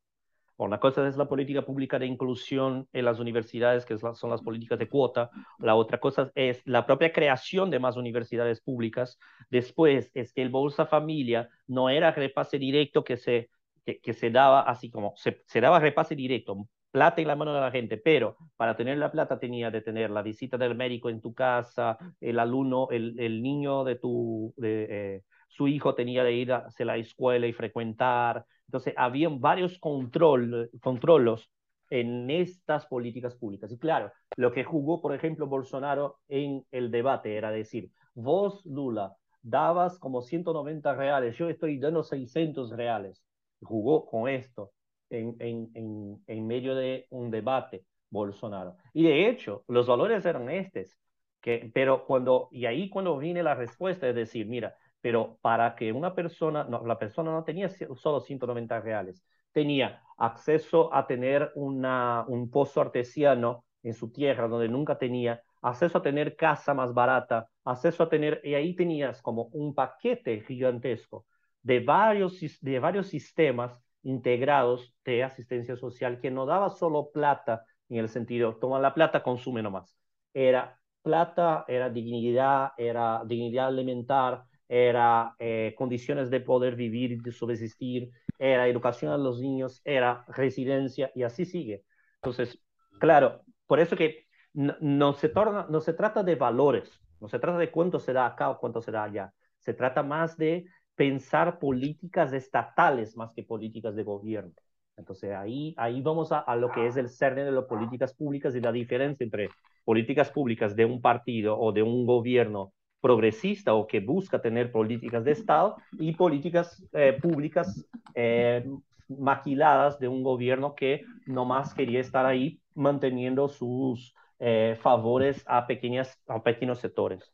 [0.66, 4.78] Una cosa es la política pública de inclusión en las universidades, que son las políticas
[4.78, 5.30] de cuota.
[5.58, 9.18] La otra cosa es la propia creación de más universidades públicas.
[9.50, 13.50] Después es que el Bolsa Familia no era repase directo que se,
[13.86, 17.72] que, se daba así como, se, daba repase directo, plata en la mano de la
[17.72, 21.34] gente, pero para tener la plata tenía de tener la visita del médico en tu
[21.34, 26.98] casa, el alumno, el, niño de tu, eh, su hijo tenía de ir a la
[26.98, 28.46] escuela y frecuentar.
[28.70, 31.52] Entonces, habían varios control, controlos
[31.90, 33.72] en estas políticas públicas.
[33.72, 39.16] Y claro, lo que jugó, por ejemplo, Bolsonaro en el debate era decir, vos, Lula,
[39.42, 43.24] dabas como 190 reales, yo estoy dando 600 reales.
[43.60, 44.72] Jugó con esto
[45.10, 48.78] en, en, en, medio de un debate Bolsonaro.
[48.94, 50.96] Y de hecho, los valores eran estos.
[51.42, 55.92] Que, pero cuando, y ahí cuando viene la respuesta, es decir, mira, pero para que
[55.92, 62.82] una persona, la persona no tenía solo 190 reales, tenía acceso a tener un pozo
[62.82, 68.10] artesiano en su tierra donde nunca tenía, acceso a tener casa más barata, acceso a
[68.10, 71.26] tener, y ahí tenías como un paquete gigantesco
[71.62, 77.98] de varios, de varios sistemas integrados de asistencia social que no daba solo plata en
[77.98, 79.98] el sentido, toma la plata, consume nomás.
[80.34, 87.32] Era plata, era dignidad, era dignidad alimentar, era eh, condiciones de poder vivir y de
[87.32, 91.84] subsistir, era educación a los niños, era residencia y así sigue.
[92.22, 92.62] Entonces,
[93.00, 97.40] claro, por eso que no, no, se, torna, no se trata de valores, no se
[97.40, 100.66] trata de cuánto se da acá o cuánto se da allá, se trata más de
[100.96, 104.54] pensar políticas estatales más que políticas de gobierno.
[104.98, 108.54] Entonces ahí, ahí vamos a, a lo que es el cerne de las políticas públicas
[108.54, 109.50] y la diferencia entre
[109.84, 115.24] políticas públicas de un partido o de un gobierno progresista o que busca tener políticas
[115.24, 117.86] de Estado y políticas eh, públicas
[118.16, 118.66] eh,
[119.08, 126.18] maquiladas de un gobierno que nomás quería estar ahí manteniendo sus eh, favores a, pequeñas,
[126.28, 127.34] a pequeños sectores.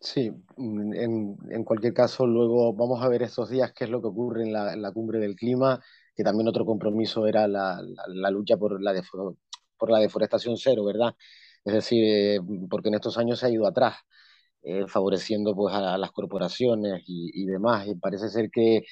[0.00, 4.08] Sí, en, en, cualquier caso, luego vamos a ver estos días qué es lo que
[4.08, 5.82] ocurre en la, en la cumbre del clima,
[6.14, 8.92] que también otro compromiso era la, la, la lucha por la,
[9.78, 11.14] por la deforestación cero, ¿verdad?
[11.64, 12.40] Es decir, eh,
[12.70, 13.96] porque en estos años se ha ido atrás,
[14.62, 17.86] eh, favoreciendo pues, a, las corporaciones y, y, demás.
[17.88, 18.82] Y parece ser que,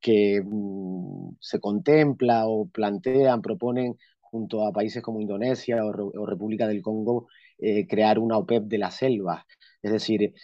[0.00, 6.82] que mm, se contempla o plantean, proponen junto a países como Indonesia o, República del
[6.82, 7.28] Congo
[7.58, 9.46] eh, crear una OPEP de la selva.
[9.82, 10.34] Es decir,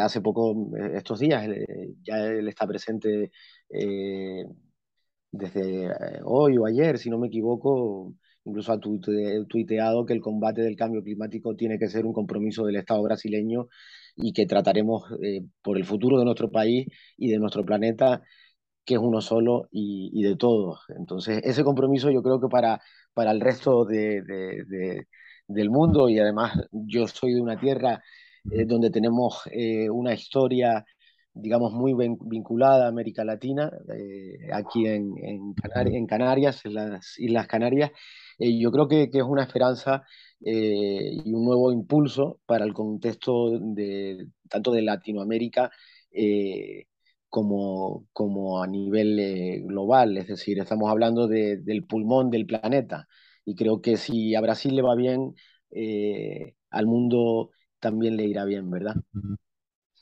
[0.00, 1.46] hace poco, eh, estos días,
[2.02, 3.30] ya él está presente
[5.30, 5.90] desde
[6.24, 8.14] hoy o ayer, si no me equivoco,
[8.46, 12.76] incluso ha tuiteado que el combate del cambio climático tiene que ser un compromiso del
[12.76, 13.68] Estado brasileño
[14.16, 15.04] y que trataremos
[15.62, 16.86] por el futuro de nuestro país
[17.18, 18.22] y de nuestro planeta
[18.86, 20.84] que es uno solo y, de todos.
[20.96, 22.80] Entonces, ese compromiso yo creo que para,
[23.12, 24.22] para el resto de,
[25.48, 28.02] del mundo, y además yo soy de una tierra
[28.50, 30.84] eh, donde tenemos eh, una historia,
[31.36, 35.54] digamos, muy vinculada a América Latina, eh, aquí en, en,
[35.94, 37.90] en, Canarias, en las Islas Canarias,
[38.38, 40.02] yo creo que, que, es una esperanza
[40.40, 45.70] y un nuevo impulso para el contexto de, tanto de Latinoamérica
[47.28, 53.08] como, como a nivel eh, global, es decir, estamos hablando de, del pulmón del planeta.
[53.44, 55.34] Y creo que si a Brasil le va bien,
[55.70, 58.94] eh, al mundo también le irá bien, ¿verdad?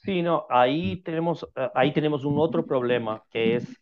[0.05, 3.81] Sí, no, ahí tenemos, eh, ahí tenemos un otro problema, que es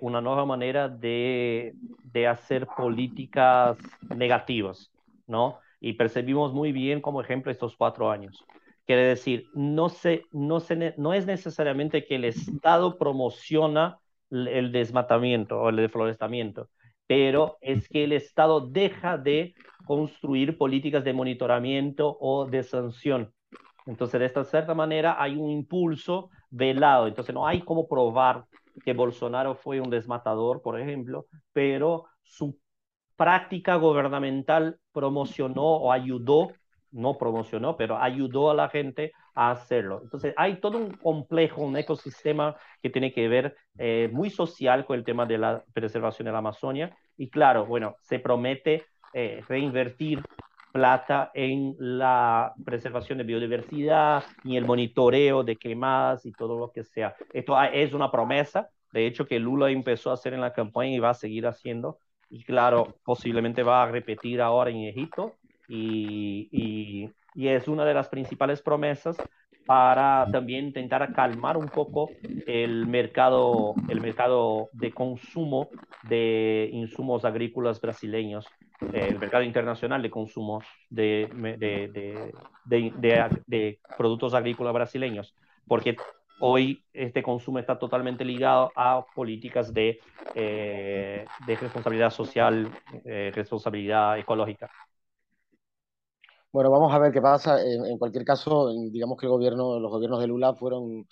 [0.00, 3.78] una nueva manera de, de hacer políticas
[4.16, 4.90] negativas,
[5.28, 5.60] ¿no?
[5.80, 8.44] Y percibimos muy bien como ejemplo estos cuatro años.
[8.84, 13.98] Quiere decir, no, se, no, se, no es necesariamente que el Estado promociona
[14.30, 16.68] el desmatamiento o el deflorestamiento,
[17.06, 19.54] pero es que el Estado deja de
[19.86, 23.32] construir políticas de monitoramiento o de sanción.
[23.86, 27.06] Entonces, de esta cierta manera, hay un impulso velado.
[27.06, 28.44] Entonces, no hay como probar
[28.84, 32.58] que Bolsonaro fue un desmatador, por ejemplo, pero su
[33.16, 36.48] práctica gubernamental promocionó o ayudó
[36.92, 40.00] no promocionó, pero ayudó a la gente a hacerlo.
[40.02, 44.98] Entonces, hay todo un complejo, un ecosistema que tiene que ver eh, muy social con
[44.98, 46.96] el tema de la preservación de la Amazonia.
[47.16, 50.22] Y claro, bueno, se promete eh, reinvertir
[50.72, 56.84] plata en la preservación de biodiversidad y el monitoreo de quemadas y todo lo que
[56.84, 57.14] sea.
[57.32, 60.98] Esto es una promesa, de hecho, que Lula empezó a hacer en la campaña y
[60.98, 61.98] va a seguir haciendo.
[62.28, 65.36] Y claro, posiblemente va a repetir ahora en Egipto
[65.68, 69.16] y, y, es una de las principales promesas
[69.66, 72.10] para también intentar calmar un poco
[72.46, 75.68] el mercado, el mercado de consumo
[76.08, 78.46] de insumos agrícolas brasileños,
[78.92, 81.28] el mercado internacional de consumo de,
[81.58, 82.32] de,
[82.64, 85.34] de, de, productos agrícolas brasileños,
[85.66, 85.96] porque
[86.40, 90.00] hoy este consumo está totalmente ligado a políticas de,
[90.34, 92.70] eh, responsabilidad social,
[93.04, 94.70] eh, responsabilidad ecológica.
[96.52, 97.58] Bueno, vamos a ver qué pasa.
[97.62, 101.06] En, cualquier caso, digamos que el gobierno, los gobiernos de Lula fueron,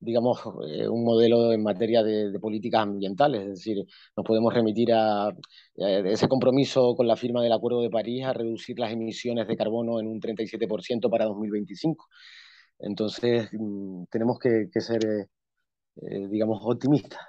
[0.00, 3.42] digamos, eh, un modelo en materia de, políticas ambientales.
[3.42, 3.84] Es decir,
[4.16, 5.30] nos podemos remitir a,
[5.76, 10.00] ese compromiso con la firma del Acuerdo de París a reducir las emisiones de carbono
[10.00, 12.08] en un 37% para 2025.
[12.80, 15.26] Entonces, mm, tenemos que, ser, eh,
[16.02, 17.20] eh, digamos, optimistas.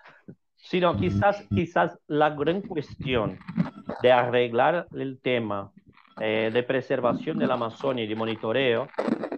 [0.56, 3.38] Sí, no, quizás, quizás la gran cuestión
[4.02, 5.74] de arreglar el tema
[6.20, 8.88] eh, de preservación de la Amazonia y de monitoreo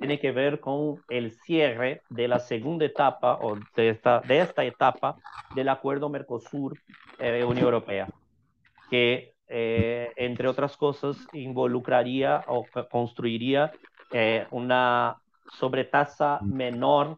[0.04, 4.66] tiene que ver con el cierre de la segunda etapa o de esta, de esta
[4.66, 5.16] etapa
[5.56, 8.10] del acuerdo Mercosur-Unión eh, Europea,
[8.90, 13.72] que eh, entre otras cosas involucraría o construiría
[14.52, 15.16] una
[15.58, 17.18] sobretasa menor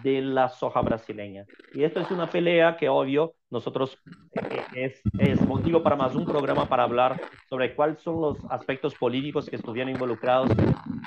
[0.00, 1.46] de la soja brasileña.
[1.74, 3.98] Y esto es una pelea que, obvio, nosotros
[4.32, 8.94] eh, es, es, motivo para más un programa para hablar sobre cuáles son los aspectos
[8.94, 10.50] políticos que estuvieron involucrados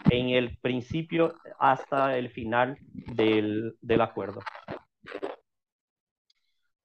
[0.09, 4.41] en el principio hasta el final del, del acuerdo.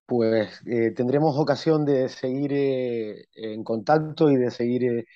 [0.07, 5.07] Pues eh, tendremos ocasión de seguir eh, en contacto y de seguir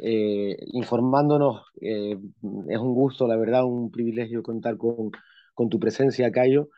[0.00, 1.64] informándonos.
[1.80, 5.10] es un gusto, la verdad, un privilegio contar con
[5.58, 6.68] con tu presencia, Cayo.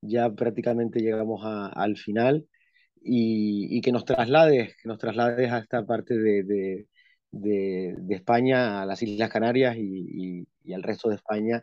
[0.00, 2.46] Ya prácticamente llegamos al final
[3.02, 6.86] y, que nos traslades, que nos traslades a esta parte de,
[8.10, 11.62] España, a las Islas Canarias y, al resto de España,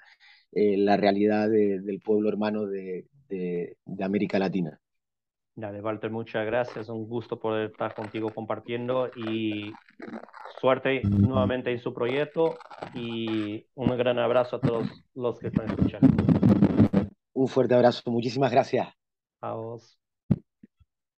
[0.52, 3.08] eh, la realidad del pueblo hermano de,
[4.02, 4.80] América Latina.
[5.58, 6.90] Dale, Walter, muchas gracias.
[6.90, 9.72] Un gusto poder estar contigo compartiendo y
[10.60, 12.58] suerte nuevamente en su proyecto
[12.94, 16.08] y un gran abrazo a todos los que están escuchando.
[17.34, 18.12] Un fuerte abrazo.
[18.12, 18.90] Muchísimas gracias.
[19.42, 19.98] A vos.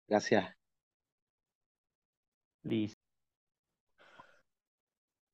[0.08, 0.56] Gracias.
[2.64, 3.00] Listo.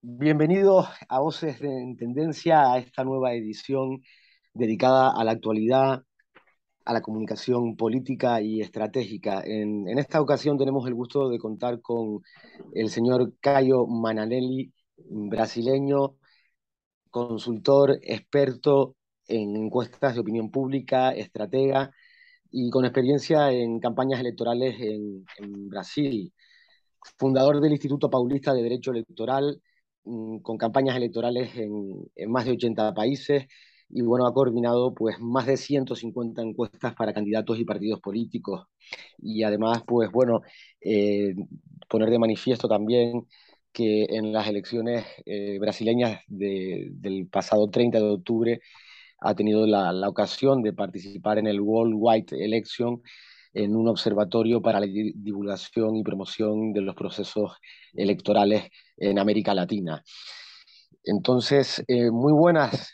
[0.03, 4.01] Bienvenidos a Voces en Tendencia, a esta nueva edición
[4.53, 6.03] dedicada a la actualidad,
[6.85, 9.41] a la comunicación política y estratégica.
[9.45, 12.21] En, en, esta ocasión tenemos el gusto de contar con
[12.73, 16.17] el señor Cayo Mananelli, brasileño,
[17.09, 18.95] consultor, experto
[19.27, 21.91] en encuestas de opinión pública, estratega
[22.51, 25.25] y con experiencia en campañas electorales en,
[25.69, 26.33] Brasil.
[27.17, 29.61] Fundador del Instituto Paulista de Derecho Electoral,
[30.03, 33.47] mm, con campañas electorales en, más de 80 países
[33.89, 38.67] y bueno, ha coordinado pues más de 150 encuestas para candidatos y partidos políticos
[39.17, 40.41] y además pues bueno,
[40.81, 41.35] eh,
[41.89, 43.27] poner de manifiesto también
[43.73, 48.61] que en las elecciones eh, brasileñas del pasado 30 de octubre
[49.21, 53.01] ha tenido la, ocasión de participar en el World White Election
[53.53, 57.57] en un observatorio para la divulgación y promoción de los procesos
[57.93, 60.01] electorales en América Latina.
[61.03, 62.91] Entonces, eh, muy buenas,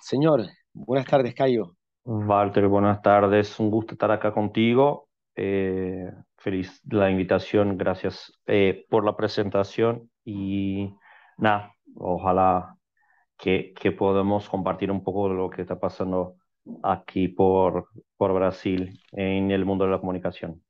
[0.00, 0.46] señor.
[0.72, 1.76] Buenas tardes, Cayo.
[2.04, 3.58] Walter, buenas tardes.
[3.60, 5.08] Un gusto estar acá contigo.
[5.36, 7.76] Eh, feliz la invitación.
[7.76, 10.10] Gracias eh, por la presentación.
[10.24, 10.94] Y
[11.36, 12.76] nada, ojalá
[13.42, 16.36] que, que podamos compartir un poco lo que está pasando
[16.84, 20.62] aquí por, por Brasil en el mundo de la comunicación.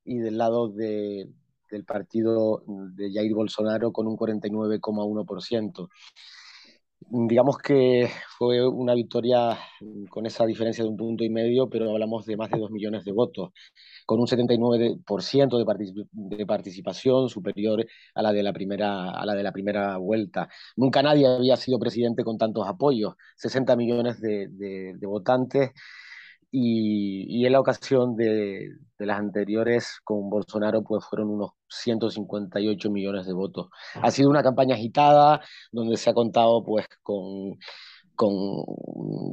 [0.04, 1.28] y del lado de,
[1.70, 5.88] del partido de Jair Bolsonaro con un 49,1%.
[7.06, 8.08] Digamos que
[8.38, 9.58] fue una victoria
[10.08, 13.04] con esa diferencia de un punto y medio, pero hablamos de más de dos millones
[13.04, 13.50] de votos,
[14.06, 17.84] con un 79% de, particip de participación superior
[18.14, 20.48] a la, de la primera, a la de la primera vuelta.
[20.76, 25.72] Nunca nadie había sido presidente con tantos apoyos, 60 millones de, de, de votantes
[26.56, 33.26] y, en la ocasión de, de, las anteriores con Bolsonaro pues fueron unos 158 millones
[33.26, 33.68] de votos.
[33.94, 35.40] Ha sido una campaña agitada
[35.72, 37.58] donde se ha contado pues con,
[38.14, 38.64] con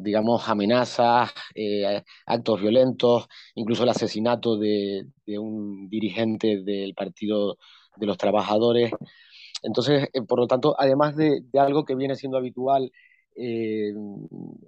[0.03, 7.57] digamos, amenazas, eh, actos violentos, incluso el asesinato de, de, un dirigente del Partido
[7.97, 8.91] de los Trabajadores.
[9.63, 12.91] Entonces, eh, por lo tanto, además de, de algo que viene siendo habitual
[13.35, 13.93] eh,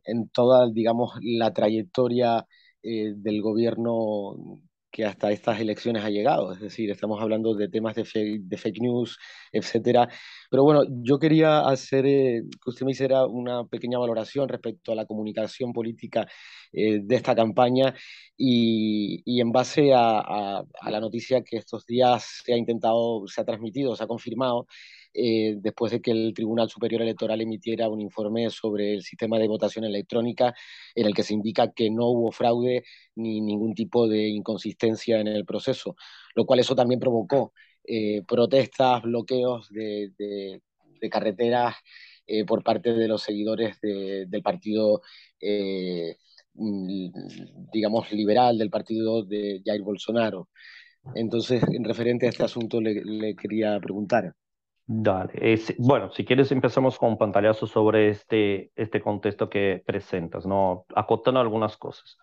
[0.05, 2.45] en toda, digamos, la trayectoria
[2.81, 4.61] eh, del gobierno
[4.91, 6.53] que hasta estas elecciones ha llegado.
[6.53, 9.17] Es decir, estamos hablando de temas de fake, news,
[9.51, 10.07] etcétera.
[10.51, 14.95] Pero bueno, yo quería hacer eh, que usted me hiciera una pequeña valoración respecto a
[14.95, 16.27] la comunicación política
[16.71, 17.93] de esta campaña
[18.35, 23.41] y, y en base a, a, la noticia que estos días se ha intentado, se
[23.41, 24.65] ha transmitido, se ha confirmado
[25.13, 29.47] eh, después de que el Tribunal Superior Electoral emitiera un informe sobre el sistema de
[29.47, 30.53] votación electrónica
[30.95, 32.83] en el que se indica que no hubo fraude
[33.15, 35.95] ni ningún tipo de inconsistencia en el proceso,
[36.35, 37.53] lo cual eso también provocó
[37.85, 40.61] eh, protestas, bloqueos de, de,
[41.01, 41.75] de carreteras
[42.25, 45.01] eh, por parte de los seguidores de, del partido,
[45.41, 46.15] eh,
[46.53, 50.49] digamos, liberal, del partido de Jair Bolsonaro.
[51.15, 54.33] Entonces, en referente a este asunto, le, le quería preguntar.
[54.95, 55.33] Dale.
[55.33, 60.85] Es, bueno, si quieres empezamos con un pantallazo sobre este, este contexto que presentas, ¿no?
[60.93, 62.19] Acotando algunas cosas.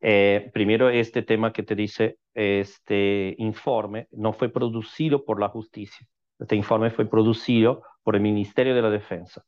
[0.00, 6.04] Eh, primero, este tema que te dice, este informe no fue producido por la justicia.
[6.40, 9.44] Este informe fue producido por el Ministerio de la Defensa,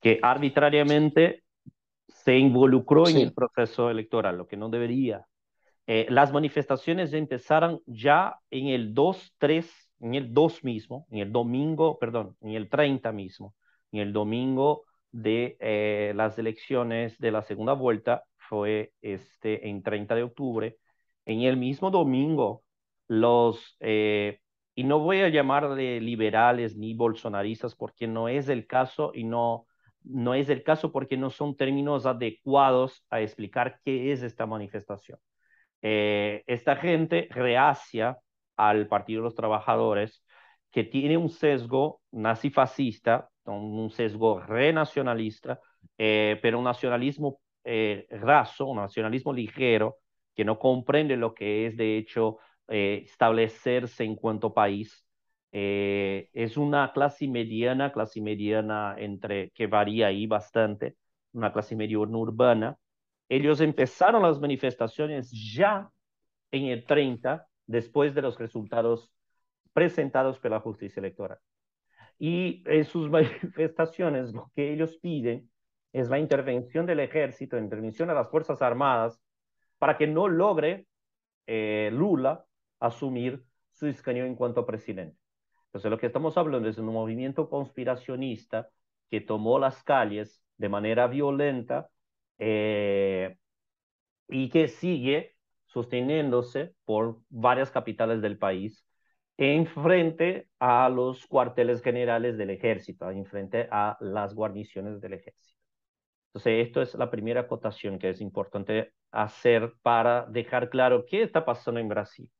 [0.00, 1.42] que arbitrariamente
[2.06, 3.16] se involucró sí.
[3.16, 5.26] en el proceso electoral, lo que no debería.
[5.88, 11.98] Eh, las manifestaciones empezaron ya en el 2-3 en el 2 mismo, en el domingo,
[11.98, 13.54] perdón, en el 30 mismo,
[13.92, 20.14] en el domingo de eh, las elecciones de la segunda vuelta, fue este, en 30
[20.14, 20.76] de octubre,
[21.24, 22.64] en el mismo domingo,
[23.08, 24.40] los, eh,
[24.74, 29.24] y no voy a llamar de liberales ni bolsonaristas porque no es el caso y
[29.24, 29.66] no,
[30.02, 35.18] no es el caso porque no son términos adecuados a explicar qué es esta manifestación.
[35.82, 38.18] Eh, esta gente reacia
[38.68, 40.22] al Partido de los Trabajadores,
[40.70, 45.60] que tiene un sesgo nazifascista, un sesgo renacionalista,
[45.98, 49.96] eh, pero un nacionalismo eh, raso, un nacionalismo ligero,
[50.34, 52.38] que no comprende lo que es, de hecho,
[52.68, 55.04] eh, establecerse en cuanto país.
[55.52, 60.96] Es una clase mediana, clase mediana entre que varía ahí bastante,
[61.32, 62.76] una clase mediana urbana.
[63.28, 65.90] Ellos empezaron las manifestaciones ya
[66.52, 69.12] en el 30 después de los resultados
[69.72, 71.38] presentados por la justicia electoral.
[72.18, 75.50] Y en sus manifestaciones lo que ellos piden
[75.92, 79.20] es la intervención del ejército, la intervención de las Fuerzas Armadas,
[79.78, 80.86] para que no logre
[81.46, 82.44] eh, Lula
[82.80, 85.16] asumir su escaño en cuanto a presidente.
[85.66, 88.68] Entonces, lo que estamos hablando es de un movimiento conspiracionista
[89.10, 91.88] que tomó las calles de manera violenta
[92.38, 93.36] eh,
[94.28, 95.36] y que sigue
[95.72, 98.84] sosteniéndose por varias capitales del país
[99.36, 105.58] en frente a los cuarteles generales del ejército, en frente a las guarniciones del ejército.
[106.28, 111.44] Entonces, esto es la primera acotación que es importante hacer para dejar claro qué está
[111.44, 112.30] pasando en Brasil.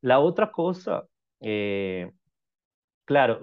[0.00, 1.04] La otra cosa,
[1.40, 2.10] eh,
[3.04, 3.42] claro,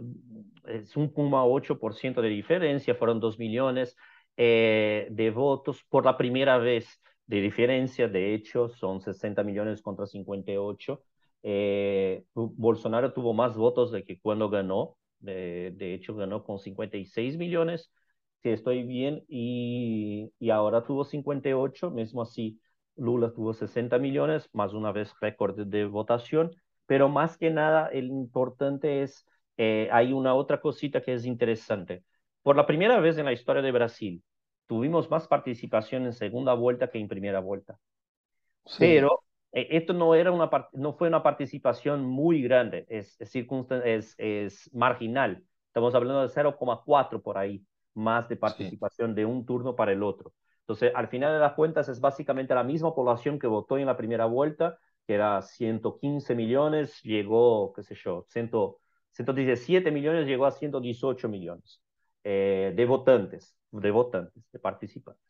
[0.66, 3.96] es un 1,8% de diferencia, fueron 2 millones
[4.38, 10.06] eh, de votos por la primera vez de diferencia, de hecho, son 60 millones contra
[10.08, 11.04] 58.
[11.44, 17.38] Eh, Bolsonaro tuvo más votos de que cuando ganó, de, de hecho ganó con 56
[17.38, 17.92] millones
[18.42, 22.60] si estoy bien, y, y ahora tuvo 58, mismo así
[22.96, 26.52] Lula tuvo 60 millones, más una vez récord de votación,
[26.86, 29.26] pero más que nada el importante es,
[29.58, 32.04] eh, hay una otra cosita que es interesante.
[32.44, 34.24] Por la primera vez en la historia de Brasil,
[34.70, 37.80] tuvimos más participación en segunda vuelta que en primera vuelta.
[38.78, 44.16] Pero eh, esto no, era una, no fue una participación muy grande, es, es, es,
[44.20, 45.44] es marginal.
[45.66, 47.66] Estamos hablando de 0,4 por ahí
[47.96, 50.34] más de participación de un turno para el otro.
[50.60, 53.98] Entonces, al final de las cuentas, es básicamente la misma población que votó en la
[53.98, 61.28] primera vuelta, que era 115 millones, llegó, qué sé yo, 117 millones, llegó a 118
[61.28, 61.82] millones
[62.24, 65.24] eh, de votantes, de votantes, de participantes.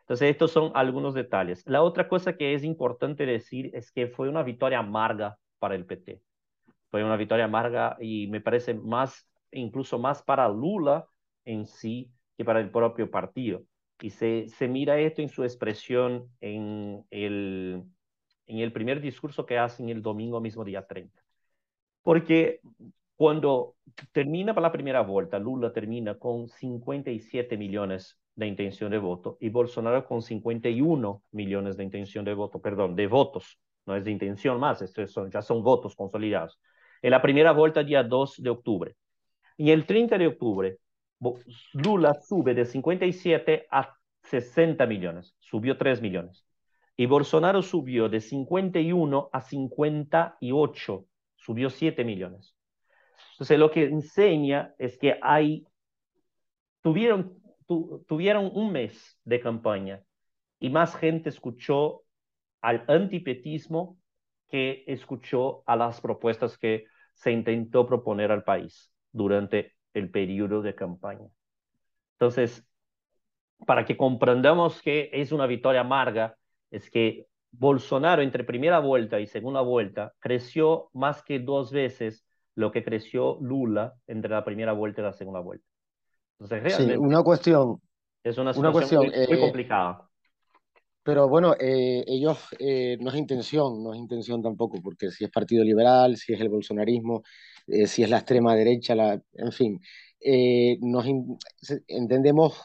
[0.00, 1.62] Entonces, estos son algunos detalles.
[1.66, 5.86] La otra cosa que es importante decir es que fue una victoria amarga para el
[5.86, 6.20] PT.
[6.90, 11.06] Fue una victoria amarga y me parece más, incluso más para Lula
[11.44, 13.64] en sí que para el propio partido.
[14.00, 17.82] Y se, se mira esto en su expresión en el,
[18.46, 21.22] en el primer discurso que hacen el domingo mismo día 30.
[22.02, 22.60] Porque
[23.16, 23.76] cuando
[24.12, 30.06] termina la primera vuelta, Lula termina con 57 millones de intención de voto y Bolsonaro
[30.06, 34.84] con 51 millones de intención de voto, perdón, de votos, no es de intención más,
[35.08, 36.58] son, ya son votos consolidados.
[37.02, 38.96] En la primera vuelta, día 2 de octubre.
[39.56, 40.78] Y el 30 de octubre,
[41.74, 46.44] Lula sube de 57 a 60 millones, subió 3 millones.
[46.96, 51.06] Y Bolsonaro subió de 51 a 58,
[51.36, 52.53] subió 7 millones.
[53.34, 55.66] Entonces lo que enseña es que hay,
[56.82, 57.36] tuvieron,
[58.06, 60.02] tuvieron un mes de campaña
[60.60, 62.02] y más gente escuchó
[62.60, 63.98] al antipetismo
[64.48, 70.76] que escuchó a las propuestas que se intentó proponer al país durante el periodo de
[70.76, 71.28] campaña.
[72.12, 72.64] Entonces,
[73.66, 76.36] para que comprendamos que es una victoria amarga,
[76.70, 82.24] es que Bolsonaro entre primera vuelta y segunda vuelta creció más que dos veces
[82.56, 85.66] lo que creció Lula entre la primera vuelta y la segunda vuelta.
[86.38, 87.80] Entonces, realmente, sí, una cuestión.
[88.22, 90.08] Es una, una cuestión muy, muy eh, complicada.
[91.02, 95.30] Pero bueno, eh, ellos eh, no es intención, no es intención tampoco, porque si es
[95.30, 97.22] Partido Liberal, si es el bolsonarismo,
[97.66, 99.80] si es la extrema derecha, la, en fin,
[100.80, 101.06] nos
[101.88, 102.62] entendemos,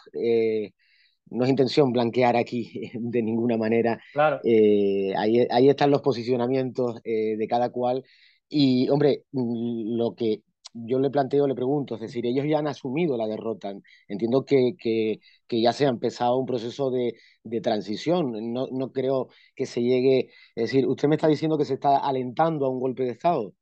[1.31, 4.01] no es intención blanquear aquí de ninguna manera.
[4.13, 4.39] Claro.
[4.43, 8.03] Ahí, ahí, están los posicionamientos de cada cual.
[8.49, 10.43] Y, hombre, lo que
[10.73, 13.73] yo le planteo, le pregunto, es decir, ellos ya han asumido la derrota.
[14.07, 18.53] Entiendo que, que, que ya se ha empezado un proceso de, de transición.
[18.53, 21.97] No, no, creo que se llegue, es decir, usted me está diciendo que se está
[21.97, 23.53] alentando a un golpe de Estado.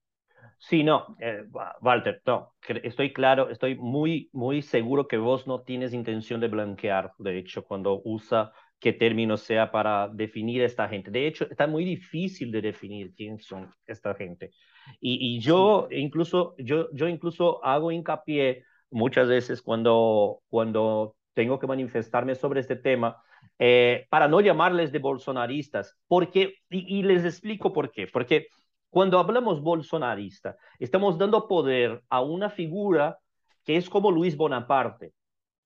[0.59, 1.43] Sí, no, eh,
[1.81, 7.13] Walter, no, estoy claro, estoy muy, muy seguro que vos no tienes intención de blanquear,
[7.19, 11.11] de hecho, cuando usa qué término sea para definir a esta gente.
[11.11, 14.51] De hecho, está muy difícil de definir quién son esta gente.
[14.99, 21.67] Y, y yo, incluso, yo, yo incluso hago hincapié muchas veces cuando, cuando tengo que
[21.67, 23.21] manifestarme sobre este tema,
[23.59, 28.47] eh, para no llamarles de bolsonaristas, porque, y, y, les explico por qué, porque
[28.89, 33.19] cuando hablamos bolsonarista, estamos dando poder a una figura
[33.63, 35.13] que es como Luis Bonaparte,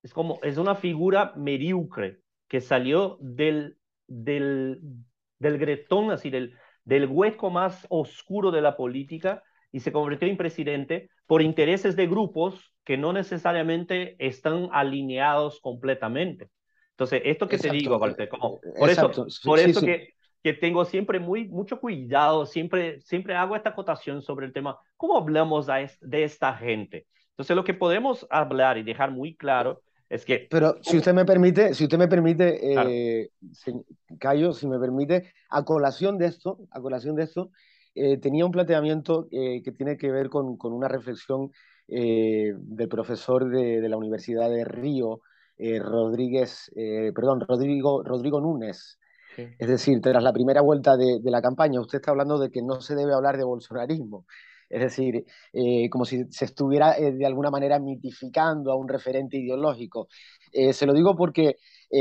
[0.04, 4.82] es como, es una figura mediocre, que salió del, del,
[5.40, 10.38] del gretón, así del, del hueco más oscuro de la política y se convirtió en
[10.38, 16.50] presidente por intereses de grupos que no necesariamente están alineados completamente.
[16.92, 19.12] Entonces, esto que te digo, Walter, como, por eso,
[19.44, 20.14] por eso Que,
[20.44, 25.18] que tengo siempre muy, mucho cuidado, siempre, siempre hago esta acotación sobre el tema, ¿cómo
[25.18, 27.08] hablamos de esta gente?
[27.30, 29.82] Entonces, lo que podemos hablar y dejar muy claro
[30.12, 30.48] es que...
[30.50, 33.30] Pero si usted me permite, si usted me permite, eh,
[34.20, 37.52] Cayo, si me permite, a colación de esto, a colación de esto,
[37.96, 41.52] eh, tenía un planteamiento eh, que tiene que ver con, con una reflexión
[41.88, 45.22] eh, del profesor de, de, la Universidad de Río,
[45.58, 46.72] Rodríguez,
[47.14, 48.98] perdón, Rodrigo, Rodrigo Núñez.
[49.36, 49.48] Sí.
[49.60, 52.64] Es decir, tras la primera vuelta de, de, la campaña, usted está hablando de que
[52.64, 54.26] no se debe hablar de bolsonarismo.
[54.72, 59.38] Es decir, eh, como si se estuviera eh, de alguna manera mitificando a un referente
[59.38, 60.08] ideológico.
[60.54, 61.58] Eh, se lo digo porque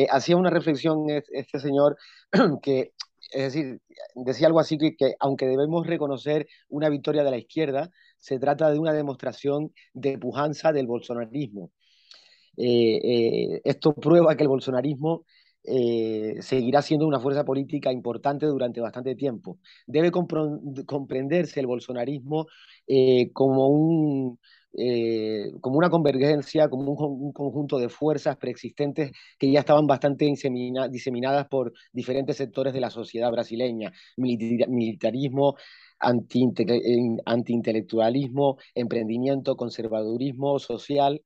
[0.08, 1.96] hacía una reflexión este señor
[2.62, 2.92] que,
[3.32, 3.80] es decir,
[4.14, 8.70] decía algo así que, que aunque debemos reconocer una victoria de la izquierda, se trata
[8.70, 11.72] de una demostración de pujanza del bolsonarismo.
[12.56, 15.24] esto prueba que el bolsonarismo
[15.62, 19.58] eh, seguirá siendo una fuerza política importante durante bastante tiempo.
[19.86, 22.46] Debe comprenderse el bolsonarismo
[22.86, 24.38] eh, como, un,
[24.72, 30.24] eh, como una convergencia, como un, conjunto de fuerzas preexistentes que ya estaban bastante
[30.90, 33.92] diseminadas por diferentes sectores de la sociedad brasileña.
[34.16, 35.56] militarismo,
[35.98, 41.22] antiintelectualismo, emprendimiento, conservadurismo social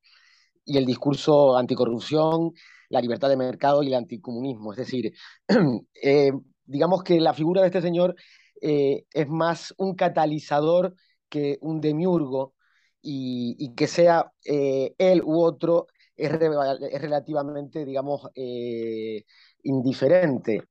[0.64, 2.53] y el discurso anticorrupción
[2.95, 4.72] la libertad de mercado y el anticomunismo.
[4.72, 5.12] Es decir,
[6.03, 6.32] eh,
[6.64, 8.14] digamos que la figura de este señor
[8.62, 10.95] eh, es más un catalizador
[11.28, 12.55] que un demiurgo
[13.03, 18.28] y, que sea eh, él u otro es, relativamente, digamos,
[19.62, 20.62] indiferente.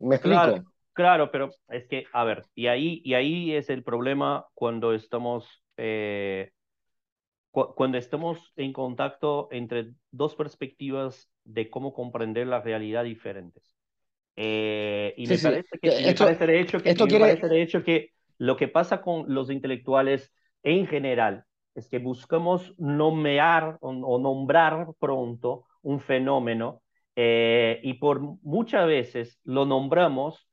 [0.00, 0.64] ¿Me explico?
[0.92, 5.46] Claro, pero es que, a ver, y ahí, y ahí es el problema cuando estamos
[7.50, 13.74] cuando estamos en contacto entre dos perspectivas de cómo comprender la realidad diferentes.
[14.36, 17.24] Eh, y me, Parece que, esto, de hecho que, esto quiere...
[17.24, 20.32] parece de hecho que lo que pasa con los intelectuales
[20.62, 26.82] en general es que buscamos nombrar o, nombrar pronto un fenómeno
[27.16, 30.48] eh, y por muchas veces lo nombramos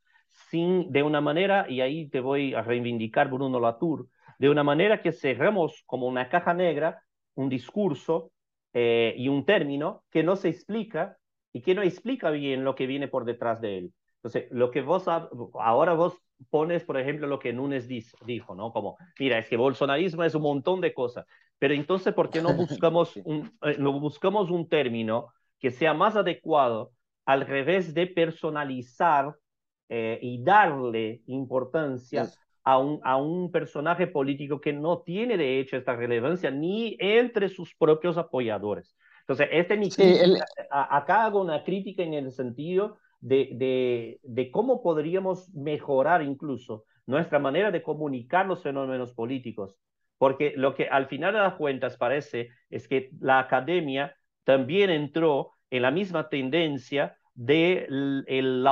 [0.50, 4.08] sin, de una manera, y ahí te voy a reivindicar Bruno Latour,
[4.40, 7.04] de una manera que cerramos como una caja negra
[7.36, 8.32] un discurso
[8.74, 11.18] eh, y un término que no se explica
[11.54, 13.94] y que no explica bien lo que viene por detrás de él.
[14.16, 16.16] Entonces, lo que vos ahora vos
[16.50, 18.72] pones, por ejemplo, lo que Núñez dijo, ¿no?
[18.72, 21.26] Como, mira, es que bolsonarismo es un montón de cosas,
[21.58, 25.28] pero entonces, ¿por qué no buscamos un, eh, no buscamos un término
[25.60, 26.92] que sea más adecuado
[27.26, 29.36] al revés de personalizar
[29.90, 32.30] eh, y darle importancia
[32.64, 37.50] a un, a un personaje político que no tiene de hecho esta relevancia ni entre
[37.50, 38.96] sus propios apoyadores.
[39.22, 39.90] Entonces, este mi
[40.70, 47.40] acá hago una crítica en el sentido de, de, de, cómo podríamos mejorar incluso nuestra
[47.40, 49.78] manera de comunicar los fenómenos políticos,
[50.18, 55.52] porque lo que al final de las cuentas parece es que la academia también entró
[55.70, 58.66] en la misma tendencia del de el.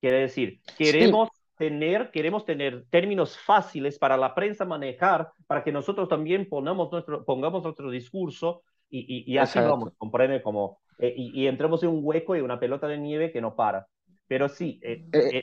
[0.00, 1.28] Quiere decir, queremos
[1.58, 7.24] tener, queremos tener términos fáciles para la prensa manejar, para que nosotros también ponamos nuestro,
[7.24, 12.36] pongamos nuestro discurso y, y, así vamos, comprende como, eh, y, entremos en un hueco
[12.36, 13.86] y una pelota de nieve que no para.
[14.26, 15.42] Pero sí, eh, eh,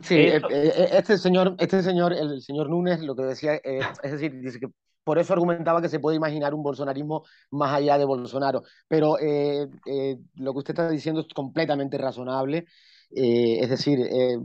[0.00, 4.68] sí, este señor, este señor, el señor Núñez, lo que decía, es decir, dice que
[5.04, 8.62] por eso argumentaba que se puede imaginar un bolsonarismo más allá de Bolsonaro.
[8.88, 12.66] Pero lo que usted está diciendo es completamente razonable.
[13.10, 14.36] Eh, es decir, eh,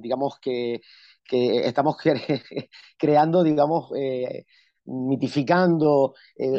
[0.00, 0.80] digamos que,
[1.24, 1.96] que estamos
[2.98, 4.44] creando, digamos, eh,
[4.88, 6.14] mitificando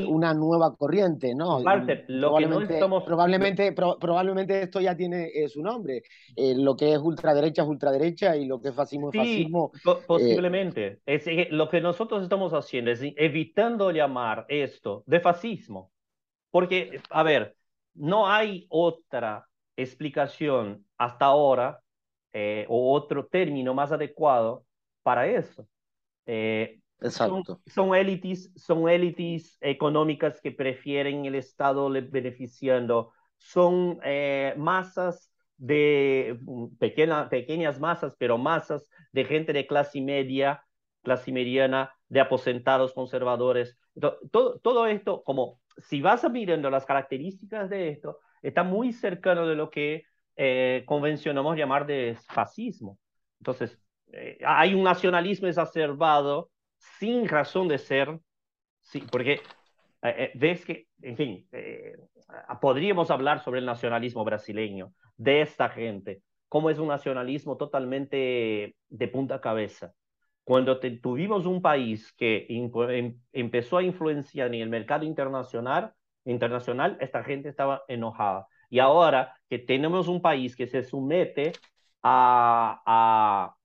[0.09, 1.63] una nueva corriente, ¿no?
[1.63, 6.03] probablemente, probablemente, probablemente esto ya tiene su nombre.
[6.35, 9.71] lo que es ultraderecha es ultraderecha y lo que es fascismo es fascismo.
[10.05, 10.99] posiblemente.
[11.05, 15.93] Es, lo que nosotros estamos haciendo es evitando llamar esto de fascismo.
[16.51, 17.55] Porque, a ver,
[17.93, 19.47] no hay otra
[19.77, 21.79] explicación hasta ahora
[22.33, 24.65] eh, o otro término más adecuado
[25.03, 25.67] para eso.
[26.25, 27.61] Eh, Exacto.
[27.67, 36.77] Son, élites, son élites económicas que prefieren el Estado beneficiando, son eh, masas de mm,
[36.77, 40.63] pequeña, pequeñas masas, pero masas de gente de clase media,
[41.03, 43.77] clase mediana, de aposentados conservadores.
[44.31, 49.55] todo, todo esto, como si vas mirando las características de esto, está muy cercano de
[49.55, 50.03] lo que
[50.35, 52.97] eh, convencionamos llamar de fascismo.
[53.39, 53.79] Entonces,
[54.11, 56.49] eh, hay un nacionalismo exacerbado
[56.99, 58.19] sin razón de ser,
[58.81, 59.41] sí, porque
[60.03, 61.47] eh, ves que, en fin,
[62.61, 69.07] podríamos hablar sobre el nacionalismo brasileño, de esta gente, cómo es un nacionalismo totalmente de
[69.07, 69.93] punta cabeza.
[70.43, 75.93] Cuando tuvimos un país que em, empezó a influenciar en el mercado internacional,
[76.31, 78.47] internacional, esta gente estaba enojada.
[78.69, 81.53] Y ahora que tenemos un país que se somete
[82.03, 83.55] a, a,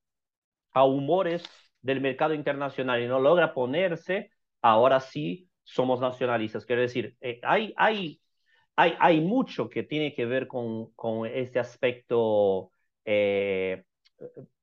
[0.73, 1.45] a humores
[1.81, 4.31] del mercado internacional y no logra ponerse,
[4.63, 6.65] ahora sí somos nacionalistas.
[6.65, 8.21] Quiero decir, eh, hay, hay,
[8.77, 12.73] hay, hay mucho que tiene que ver con, con este aspecto
[13.05, 13.85] eh,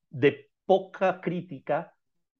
[0.09, 1.93] de poca crítica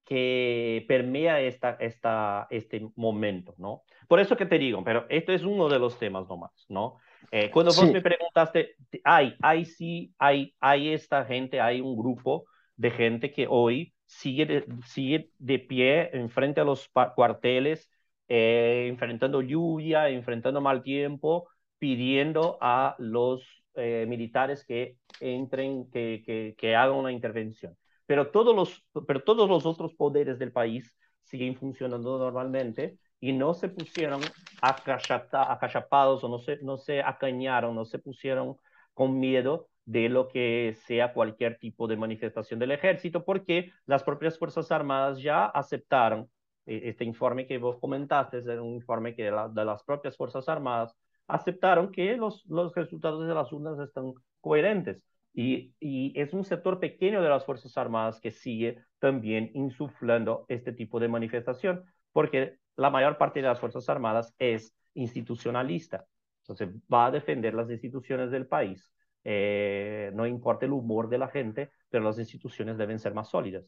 [0.10, 3.84] que permea esta, esta, este momento, ¿no?
[4.08, 6.98] Por eso que te digo, pero esto es uno de los temas nomás, ¿no?
[7.32, 12.46] Eh, cuando vos me preguntaste, hay, hay sí, hay, hay esta gente, hay un grupo
[12.76, 17.88] de gente que hoy sigue de, sigue de pie enfrente a los cuarteles,
[18.28, 23.44] eh, enfrentando lluvia, enfrentando mal tiempo, pidiendo a los
[23.76, 27.78] eh, militares que entren, que, que, que, hagan una intervención.
[28.10, 33.54] Pero todos, los, pero todos los otros poderes del país siguen funcionando normalmente y no
[33.54, 34.20] se pusieron
[34.64, 38.58] acachapados o no se, no se acañaron, no se pusieron
[38.96, 44.40] con miedo de lo que sea cualquier tipo de manifestación del ejército, porque las propias
[44.40, 46.32] Fuerzas Armadas ya aceptaron
[46.66, 49.32] eh, este informe que vos comentaste, es un informe que de,
[49.66, 50.96] las propias Fuerzas Armadas
[51.28, 55.00] aceptaron que los, los resultados de las urnas están coherentes.
[55.34, 60.74] Y, y, es un sector pequeño de las Fuerzas Armadas que sigue también insuflando este
[60.74, 66.06] tipo de manifestación, porque la mayor parte de las Fuerzas Armadas es institucionalista.
[66.42, 68.92] Entonces va a defender las instituciones del país.
[69.24, 73.66] Eh, no importa el humor de la gente, pero las instituciones deben ser más sólidas.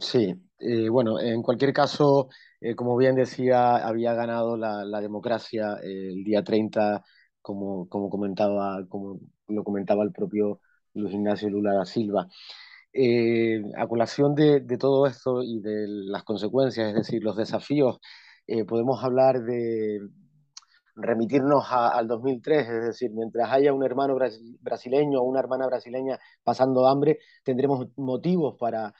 [0.00, 2.28] Sí, eh, bueno, en cualquier caso,
[2.60, 7.04] eh, como bien decía, había ganado la, la democracia el día 30,
[7.42, 9.20] como, como, comentaba, como
[9.52, 10.60] lo comentaba el propio
[10.94, 12.28] Luis Ignacio Lula da Silva.
[12.92, 18.00] Eh, a colación de, de, todo esto y de las consecuencias, es decir, los desafíos,
[18.46, 20.00] eh, podemos hablar de,
[20.96, 24.16] remitirnos al 2003, es decir, mientras haya un hermano
[24.60, 28.94] brasileño o una hermana brasileña pasando hambre, tendremos motivos para,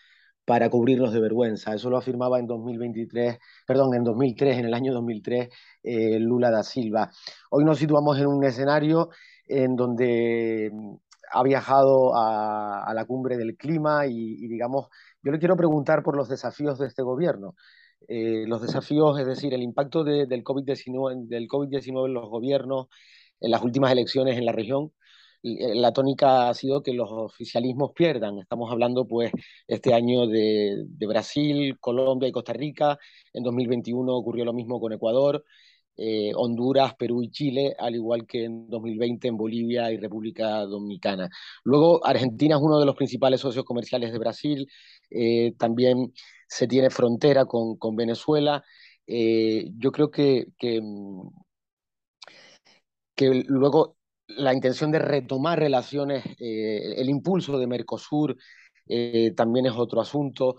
[0.45, 1.75] para cubrirnos de vergüenza.
[1.75, 5.49] Eso lo afirmaba en 2023, perdón, en 2003, en el año 2003,
[5.83, 7.11] eh, Lula da Silva.
[7.51, 9.11] Hoy nos situamos en un escenario
[9.53, 10.95] en donde mm,
[11.33, 14.89] ha viajado a, la cumbre del clima y, digamos,
[15.23, 17.55] yo le quiero preguntar por los desafíos de este gobierno.
[18.09, 22.89] Eh, los desafíos, es decir, el impacto de, del COVID-19 del COVID en los gobiernos,
[23.41, 24.93] en las últimas elecciones en la región,
[25.43, 28.39] eh, la tónica ha sido que los oficialismos pierdan.
[28.39, 29.33] Estamos hablando, pues,
[29.67, 32.99] este año de, Brasil, Colombia y Costa Rica.
[33.33, 35.45] En 2021 ocurrió lo mismo con Ecuador,
[35.97, 41.29] eh, Honduras, Perú y Chile, al igual que en 2020 en Bolivia y República Dominicana.
[41.65, 44.67] Luego, Argentina es uno de los principales socios comerciales de Brasil.
[45.11, 46.13] Eh, también
[46.49, 48.65] se tiene frontera con, con Venezuela.
[49.07, 50.81] Eh, yo creo que, que,
[53.15, 53.97] que, luego
[54.29, 58.37] la intención de retomar relaciones, el impulso de Mercosur
[59.37, 60.57] también es otro asunto.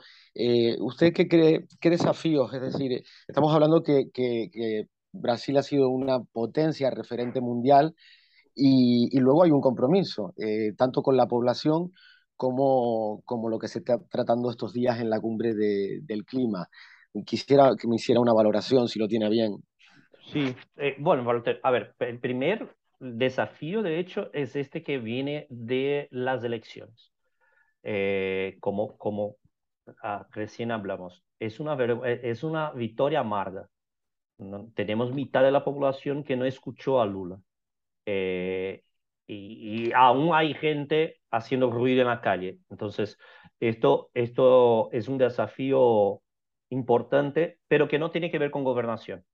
[0.80, 2.54] ¿Usted qué cree, qué desafíos?
[2.54, 7.96] Es decir, estamos hablando que, que Brasil ha sido una potencia referente mundial
[8.54, 10.34] y, y luego hay un compromiso,
[10.78, 11.92] tanto con la población
[12.36, 16.68] como, como lo que se está tratando estos días en la cumbre de, del clima.
[17.26, 19.64] Quisiera que me hiciera una valoración, si lo tiene bien.
[20.32, 21.24] Sí, eh, bueno,
[21.64, 27.12] a ver, el primer desafío, de hecho, es este que viene de las elecciones.
[27.84, 29.36] Eh, como como
[30.02, 33.70] ah, recién hablamos, es una, es una victoria amarga.
[34.44, 34.72] ¿No?
[34.76, 37.40] Tenemos mitad de la población que no escuchó a Lula.
[38.06, 38.84] Eh,
[39.28, 42.60] y, y, aún hay gente haciendo ruido en la calle.
[42.70, 43.18] Entonces,
[43.60, 46.22] esto, esto es un desafío
[46.70, 49.26] importante, pero que no tiene que ver con gobernación.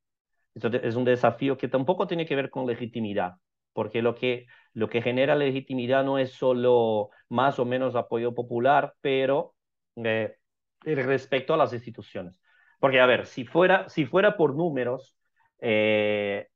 [0.55, 3.35] Esto es un desafío que tampoco tiene que ver con legitimidad,
[3.73, 8.93] porque lo que, lo que genera legitimidad no es solo más o menos apoyo popular,
[9.01, 9.55] pero
[9.95, 10.37] eh,
[10.83, 12.38] respecto a las instituciones.
[12.79, 15.15] Porque, a ver, si fuera, si fuera por números,
[15.59, 16.47] eh,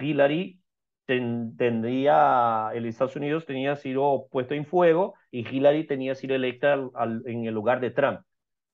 [0.00, 0.60] Hillary
[1.06, 6.72] ten, tendría, el Estados Unidos tenía sido puesto en fuego y Hillary tenía sido electa
[6.74, 8.20] al, al, en el lugar de Trump,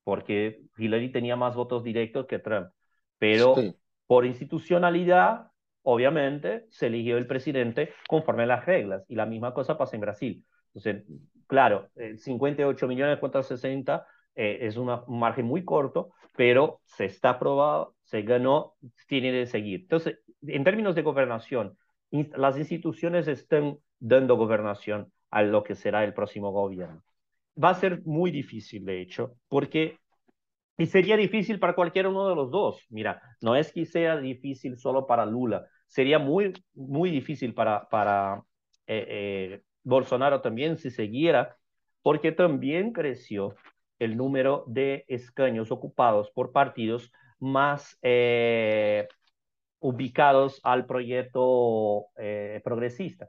[0.05, 2.69] porque Hillary tenía más votos directos que Trump.
[3.19, 3.75] Pero sí.
[4.07, 5.51] por institucionalidad,
[5.83, 10.03] obviamente, se eligió el presidente conforme a las reglas y la misma cosa pasa en
[10.03, 10.45] Brasil.
[10.75, 11.05] Entonces,
[11.47, 14.07] claro, 58 millones contra 60
[14.39, 18.75] eh, es una, un margen muy corto, pero se está aprobado, se ganó,
[19.09, 19.81] tiene de seguir.
[19.81, 21.77] Entonces, en términos de gobernación,
[22.13, 27.03] las instituciones están dando gobernación a lo que será el próximo gobierno.
[27.63, 29.99] Va a ser muy difícil, de hecho, porque,
[30.77, 32.87] y sería difícil para cualquiera uno de los dos.
[32.91, 38.45] Mira, no es que sea difícil solo para Lula, sería muy, muy difícil para, para
[38.87, 41.57] eh, eh, Bolsonaro también si siguiera,
[42.03, 43.57] porque también creció
[43.99, 49.09] el número de escaños ocupados por partidos más eh,
[49.81, 53.29] ubicados al proyecto eh, progresista,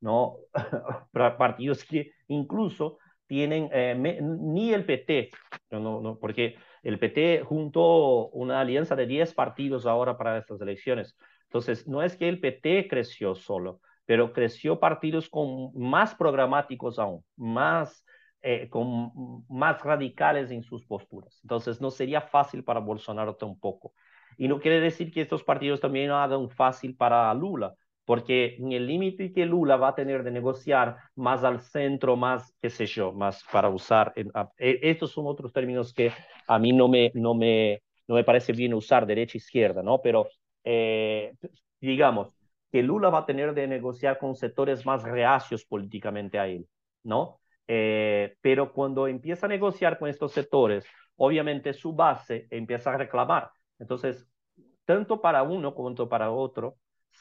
[0.00, 0.36] ¿no?
[1.38, 5.30] Partidos que incluso tienen, eh, ni el PT,
[5.70, 11.16] no, no, porque el PT juntó una alianza de 10 partidos ahora para estas elecciones.
[11.44, 17.24] Entonces, no es que el PT creció solo, pero creció partidos con más programáticos aún,
[17.36, 18.04] más,
[18.48, 21.40] eh, con más radicales en sus posturas.
[21.42, 23.92] Entonces, no sería fácil para Bolsonaro tampoco.
[24.38, 27.74] Y no quiere decir que estos partidos también hagan fácil para Lula,
[28.04, 32.54] porque en el límite que Lula va a tener de negociar más al centro, más,
[32.62, 36.12] qué sé yo, más para usar, e, estos son otros términos que
[36.46, 40.00] a mí no me, no me, no me parece bien usar, derecha-izquierda, ¿no?
[40.00, 40.28] Pero,
[40.62, 41.34] eh,
[41.80, 42.28] digamos,
[42.70, 46.68] que Lula va a tener de negociar con sectores más reacios políticamente a él,
[47.02, 47.40] ¿no?
[47.68, 50.86] Eh, pero cuando empieza a negociar con estos sectores,
[51.16, 53.50] obviamente su base empieza a reclamar.
[53.78, 54.26] Entonces,
[54.84, 56.76] tanto para uno como para otro,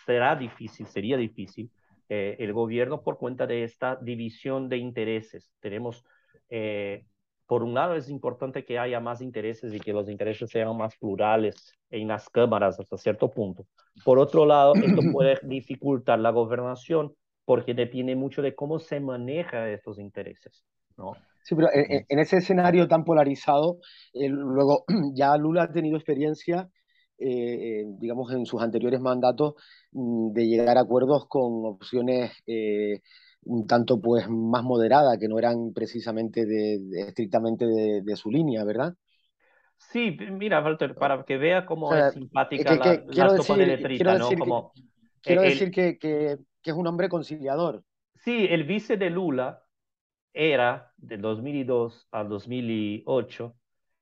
[0.06, 1.72] será difícil, sería difícil
[2.10, 5.52] eh, el gobierno por cuenta de esta división de intereses.
[5.60, 6.06] Tenemos,
[6.50, 7.06] eh,
[7.48, 10.96] por un lado, es importante que haya más intereses y que los intereses sean más
[10.98, 13.66] plurales en las cámaras hasta cierto punto.
[14.04, 17.16] Por otro lado, esto puede dificultar la gobernación
[17.46, 20.66] porque depende mucho de cómo se maneja estos intereses.
[20.98, 21.14] ¿no?
[21.44, 23.78] Sí, pero en, ese escenario tan polarizado,
[24.14, 26.70] eh, luego ya Lula ha tenido experiencia
[27.18, 29.56] eh, digamos, en sus anteriores mandatos
[29.92, 33.00] mm, de llegar a acuerdos con opciones eh,
[33.44, 38.96] un tanto pues más moderadas, que no eran precisamente de, estrictamente de, su línea, ¿verdad?
[39.78, 44.30] Sí, mira, Walter, para que vea cómo es simpática la, quiero decir, de letrita, ¿no?
[44.38, 44.72] Como,
[45.22, 47.84] quiero decir que, que, es un hombre conciliador.
[48.16, 49.62] Sí, el vice de Lula
[50.34, 53.56] era de 2002 a 2008,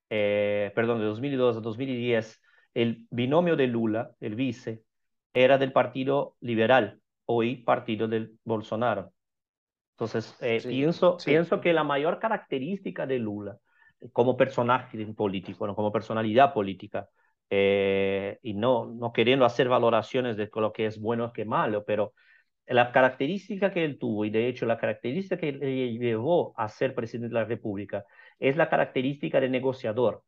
[0.10, 2.42] eh, perdón, de 2002 a 2010,
[2.74, 4.84] el binomio de Lula, el vice,
[5.34, 9.14] era del Partido Liberal, hoy Partido del Bolsonaro.
[9.96, 13.58] Entonces, eh, pienso, pienso que la mayor característica de Lula
[14.12, 15.76] como personaje político, ¿no?
[15.76, 17.08] como personalidad política,
[17.50, 21.84] eh, y no, no queriendo hacer valoraciones de lo que es bueno o que malo,
[21.86, 22.14] pero
[22.68, 26.96] la característica que él tuvo, y de hecho la característica que le llevó a ser
[26.96, 28.06] presidente de la República,
[28.40, 30.24] es la característica de negociador.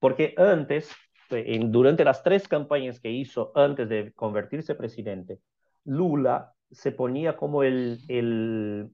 [0.00, 0.90] Porque antes
[1.30, 5.40] este, durante las tres campañas que hizo antes de convertirse presidente,
[5.84, 8.90] Lula se ponía como el, el,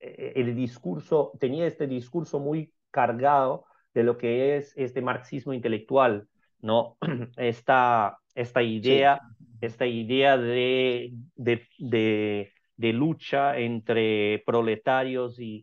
[0.00, 3.64] eh, el discurso, tenía este discurso muy cargado
[3.94, 6.28] de lo que es este marxismo intelectual,
[6.60, 6.96] ¿no?
[7.36, 9.20] Esta, esta idea,
[9.62, 15.62] esta idea de, de, de, lucha entre proletarios y,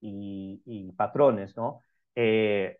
[0.00, 1.80] y, y, patrones, ¿no?
[2.14, 2.76] Eh,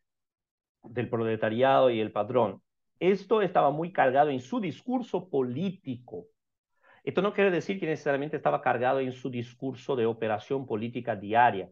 [0.83, 2.61] del proletariado y el patrón.
[3.01, 6.27] Esto estaba muy cargado en su discurso político.
[7.05, 11.71] Esto no quiere decir que necesariamente estaba cargado en su discurso de operación política diaria,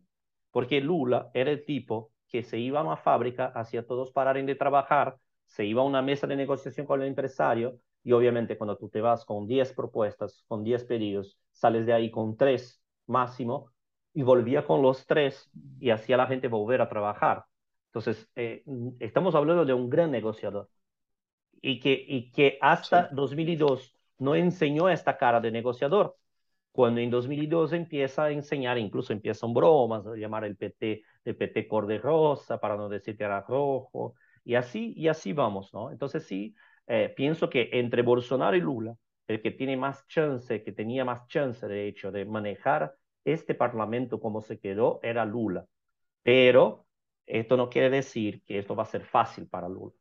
[0.50, 4.54] porque Lula era el tipo que se iba a una fábrica, hacía todos pararen de
[4.54, 5.16] trabajar,
[5.46, 9.00] se iba a una mesa de negociación con el empresario y obviamente cuando tú te
[9.00, 13.72] vas con 10 propuestas, con 10 pedidos, sales de ahí con 3 máximo
[14.14, 17.44] y volvía con los 3 y hacía a la gente volver a trabajar.
[17.88, 18.64] Entonces, eh,
[19.00, 20.68] estamos hablando de un gran negociador
[21.60, 26.16] y que, y que hasta 2002 no enseñó esta cara de negociador.
[26.72, 31.66] Cuando en 2002 empieza a enseñar, incluso empiezan bromas, a llamar el PT, el PT
[31.66, 35.90] corde rosa, para no decir que era rojo, y así, y así vamos, ¿no?
[35.90, 36.54] Entonces sí,
[36.92, 38.96] eh, pienso que entre Bolsonaro y Lula,
[39.28, 44.18] el que tiene más chance, que tenía más chance, de hecho, de manejar este parlamento
[44.18, 45.66] como se quedó, era Lula.
[46.24, 46.86] Pero
[47.26, 49.92] esto no quiere decir que esto va a ser fácil para Lula.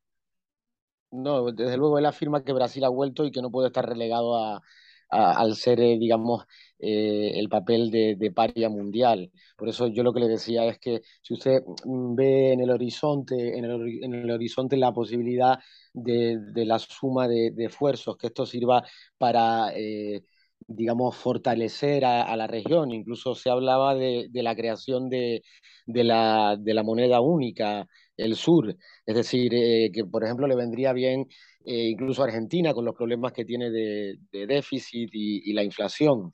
[1.11, 4.35] No, desde luego él afirma que Brasil ha vuelto y que no puede estar relegado
[4.35, 4.63] a,
[5.09, 6.45] al ser, eh, digamos,
[6.79, 9.31] eh, el papel de, de, paria mundial.
[9.57, 13.57] Por eso yo lo que le decía es que si usted ve en el horizonte,
[13.57, 15.59] en el, en el horizonte la posibilidad
[15.93, 18.83] de, de la suma de, de, esfuerzos, que esto sirva
[19.17, 19.73] para...
[19.75, 20.23] Eh,
[20.67, 22.91] digamos, fortalecer a, la región.
[22.91, 25.41] Incluso se hablaba de, la creación de,
[25.87, 27.87] la, de, la, moneda única,
[28.19, 28.75] el sur.
[29.05, 31.27] Es decir, eh, que por ejemplo le vendría bien
[31.65, 36.33] eh, incluso a Argentina con los problemas que tiene de, déficit y, la inflación.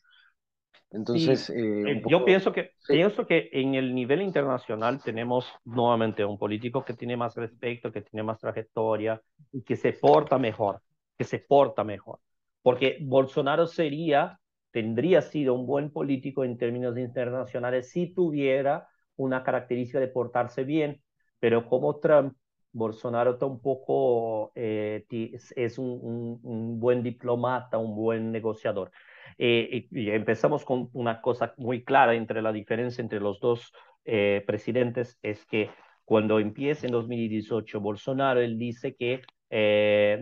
[0.92, 6.86] Entonces, eh, yo pienso que, pienso que en el nivel internacional tenemos nuevamente un político
[6.86, 9.22] que tiene más respeto, que tiene más trayectoria
[9.52, 10.82] y que se porta mejor,
[11.18, 12.20] que se porta mejor
[12.66, 14.40] porque Bolsonaro sería,
[14.72, 21.00] tendría sido un buen político en términos internacionales si tuviera una característica de portarse bien,
[21.46, 22.36] pero como Trump
[22.72, 25.06] Bolsonaro tampoco eh,
[25.56, 28.90] es un, un, buen diplomata, un buen negociador.
[29.38, 33.72] Eh, y, empezamos con una cosa muy clara entre la diferencia entre los dos
[34.06, 35.70] eh, presidentes, es que
[36.04, 39.22] cuando empieza en 2018 Bolsonaro, él dice que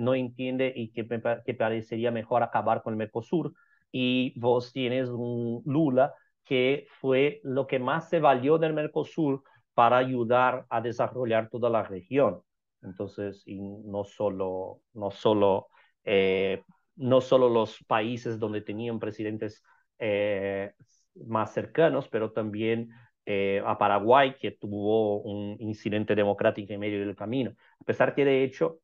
[0.01, 1.07] no entiende y que,
[1.45, 3.53] que parecería mejor acabar con el Mercosur,
[3.93, 9.43] y vos tienes un Lula que fue lo que más se valió del Mercosur
[9.73, 12.41] para ayudar a desarrollar toda la región.
[12.81, 15.67] Entonces, y no solo, no solo,
[16.03, 16.63] eh,
[16.95, 19.63] no solo los países donde tenían presidentes
[19.99, 20.73] eh,
[21.15, 22.89] más cercanos, pero también
[23.25, 27.53] eh, a Paraguay, que tuvo un incidente democrático en medio del camino.
[27.79, 28.79] A pesar que, de hecho,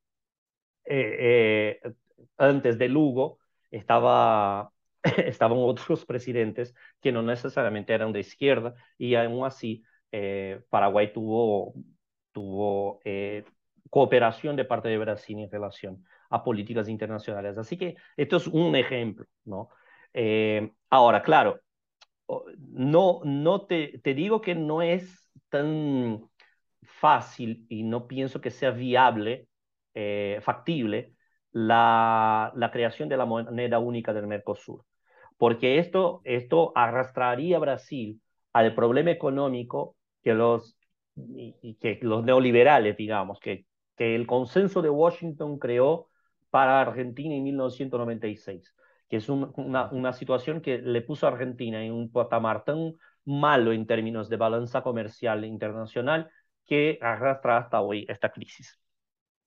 [2.37, 3.39] antes de Lugo
[3.71, 4.71] estaba,
[5.03, 11.74] estaban otros presidentes que no necesariamente eran de izquierda y aún así eh, Paraguay tuvo,
[12.32, 13.45] tuvo eh,
[13.89, 17.57] cooperación de parte de Brasil en relación a políticas internacionales.
[17.57, 19.70] Así que esto es un ejemplo, ¿no?
[20.14, 21.62] Eh, ahora, claro,
[22.57, 26.30] no, no te, te digo que no es tan
[26.84, 29.47] fácil y no pienso que sea viable,
[30.41, 31.14] factible,
[31.51, 34.86] la, la creación de la moneda única del Mercosur,
[35.38, 38.22] porque esto, esto arrastraría a Brasil
[38.53, 39.95] al problema económico
[40.30, 40.77] que los,
[41.15, 43.65] y, que los neoliberales, digamos, que,
[43.95, 46.07] que el consenso de Washington creó
[46.51, 48.75] para Argentina en 1996,
[49.09, 52.93] que es una, una situación que le puso a Argentina en un patamar tan
[53.25, 56.30] malo en términos de balanza comercial internacional
[56.67, 58.80] que arrastra hasta hoy esta crisis.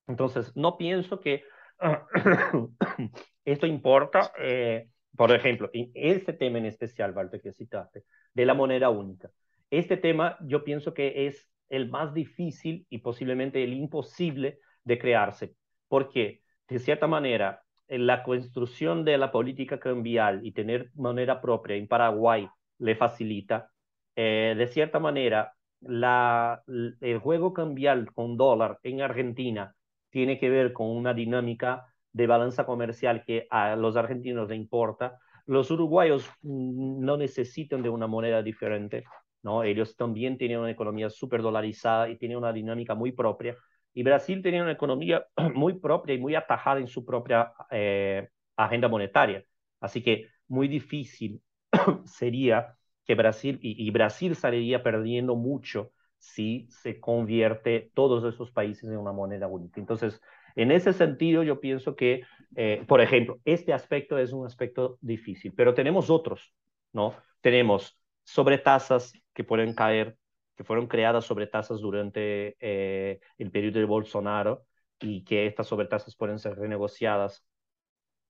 [0.08, 1.44] Entonces, no pienso que
[3.44, 8.02] esto importa, eh, por ejemplo, en este tema en especial, Walter, que citaste,
[8.34, 9.30] de la moneda única.
[9.72, 15.56] Este tema yo pienso que es el más difícil y posiblemente el imposible de crearse,
[15.88, 21.88] porque de cierta manera la construcción de la política cambial y tener moneda propia en
[21.88, 22.46] Paraguay
[22.80, 23.70] le facilita.
[24.14, 26.62] Eh, de cierta manera, la,
[27.00, 29.74] el juego cambial con dólar en Argentina
[30.10, 35.18] tiene que ver con una dinámica de balanza comercial que a los argentinos les importa.
[35.46, 39.04] Los uruguayos mm, no necesitan de una moneda diferente.
[39.42, 39.62] ¿No?
[39.62, 43.56] Ellos también tienen una economía súper dolarizada y tienen una dinámica muy propia.
[43.94, 48.88] Y Brasil tenía una economía muy propia y muy atajada en su propia eh, agenda
[48.88, 49.44] monetaria.
[49.80, 51.42] Así que muy difícil
[52.04, 58.96] sería que Brasil, y, Brasil saliría perdiendo mucho si se convierte todos esos países en
[58.96, 59.80] una moneda única.
[59.80, 60.20] Entonces,
[60.54, 62.22] en ese sentido, yo pienso que,
[62.54, 66.54] eh, por ejemplo, este aspecto es un aspecto difícil, pero tenemos otros,
[66.92, 67.16] ¿no?
[67.40, 70.18] Tenemos sobretasas que pueden caer,
[70.56, 74.66] que fueron creadas sobretasas durante eh, el periodo de Bolsonaro
[75.00, 77.44] y que estas sobretasas pueden ser renegociadas.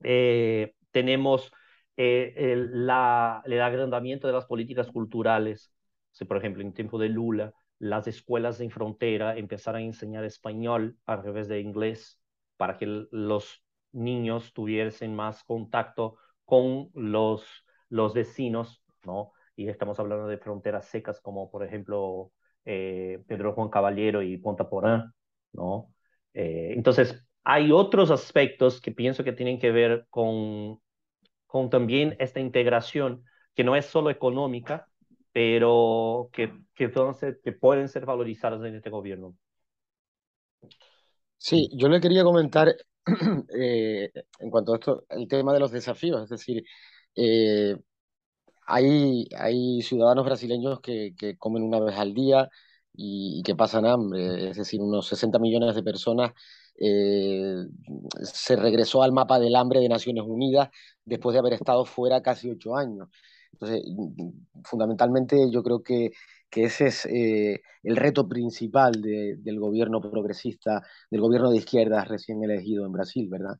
[0.02, 1.52] Eh, tenemos
[1.96, 5.72] eh, el, la, agrandamiento de las políticas culturales.
[6.28, 11.22] por ejemplo, en tiempo de Lula, las escuelas en frontera empezaron a enseñar español al
[11.22, 12.20] revés de inglés
[12.56, 17.44] para que los niños tuviesen más contacto con los,
[17.88, 19.32] los vecinos, ¿no?
[19.56, 22.32] Y estamos hablando de fronteras secas como por ejemplo
[22.64, 25.12] eh, Pedro Juan Caballero y Ponta Porán,
[25.52, 25.92] ¿no?
[26.34, 30.80] Eh, entonces, hay otros aspectos que pienso que tienen que ver con,
[31.46, 33.24] con también esta integración,
[33.54, 34.88] que no es solo económica,
[35.32, 36.90] pero que, que,
[37.42, 39.36] que pueden ser valorizadas en este gobierno.
[41.36, 42.68] Sí, yo le quería comentar
[43.58, 46.64] eh, en cuanto a esto, el tema de los desafíos, es decir,
[48.66, 52.48] hay, hay ciudadanos brasileños que, que, comen una vez al día
[52.94, 56.32] y, que pasan hambre, es decir, unos 60 millones de personas.
[56.78, 57.66] Eh,
[58.22, 60.70] se regresó al mapa del hambre de Naciones Unidas
[61.04, 63.08] después de haber estado fuera casi ocho años.
[63.52, 63.82] Entonces,
[64.64, 66.10] fundamentalmente yo creo que,
[66.50, 72.08] que ese es eh, el reto principal de, del gobierno progresista, del gobierno de izquierdas
[72.08, 73.58] recién elegido en Brasil, ¿verdad?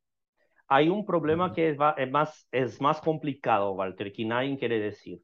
[0.75, 5.21] Hay un problema que es, más, es más complicado, Walter, que nadie quiere decir.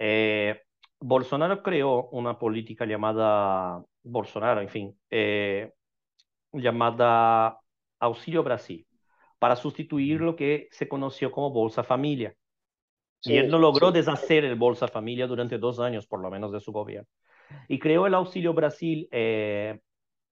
[0.00, 0.62] Eh,
[0.98, 5.72] Bolsonaro creó una política llamada, Bolsonaro, en fin, eh,
[6.52, 7.60] llamada
[8.00, 8.84] Auxilio Brasil,
[9.38, 12.34] para sustituir lo que se conoció como Bolsa Familia.
[13.22, 16.60] y él no logró deshacer el Bolsa Familia durante dos años, por lo menos, de
[16.60, 17.08] su gobierno.
[17.68, 19.78] Y creó el Auxilio Brasil eh,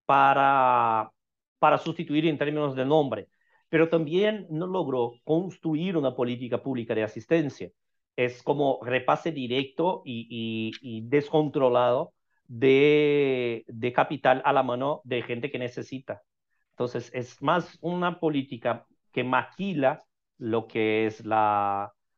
[0.05, 1.12] para,
[1.60, 3.28] para sustituir en términos de nombre
[3.69, 7.70] pero también no logró construir una política pública de asistencia.
[8.16, 12.15] Es como repase directo y, descontrolado
[12.47, 13.65] de,
[13.95, 16.23] capital a la mano de gente que necesita.
[16.70, 20.03] Entonces, es más una política que maquila
[20.39, 21.23] lo que es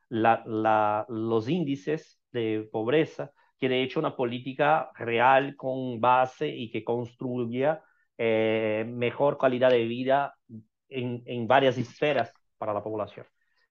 [0.09, 7.83] los índices de pobreza, que de hecho una política real con base y que construya
[8.17, 10.35] eh, mejor calidad de vida
[10.91, 13.27] en, en, varias esferas para la población.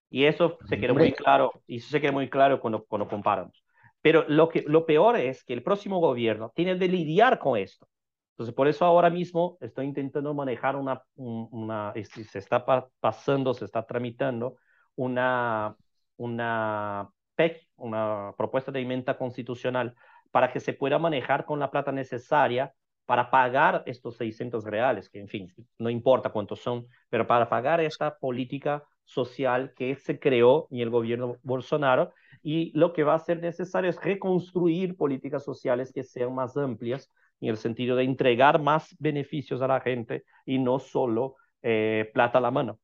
[0.10, 3.64] Y eso se queda muy claro, y eso se queda muy claro cuando, cuando comparamos.
[4.02, 7.88] Pero lo, que, lo peor es que el próximo gobierno tiene de lidiar con esto.
[8.32, 12.66] Entonces, por eso ahora mismo estoy intentando manejar una, una se está
[13.00, 14.56] pasando, se está tramitando
[14.96, 15.76] una,
[16.16, 19.94] una PEC, una propuesta de enmienda constitucional,
[20.32, 22.74] para que se pueda manejar con la plata necesaria
[23.10, 27.82] para pagar estos 600 reales, que en fin, no importa cuántos son, pero para pagar
[27.82, 32.14] esta política social que se creó en el gobierno Bolsonaro
[32.44, 37.12] y lo que va a ser necesario es reconstruir políticas sociales que sean más amplias
[37.42, 42.38] en el sentido de entregar más beneficios a la gente y no solo eh, plata
[42.38, 42.78] a la mano.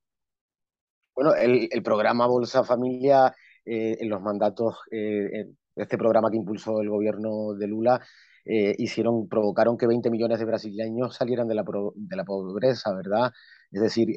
[1.13, 3.31] Bueno, el, programa Bolsa Familia,
[3.63, 8.01] eh, en los mandatos, eh, este programa que impulsó el gobierno de Lula,
[8.45, 11.63] eh, hicieron, provocaron que 20 millones de brasileños salieran de la,
[11.95, 13.31] de la pobreza, ¿verdad?
[13.71, 14.07] Es decir,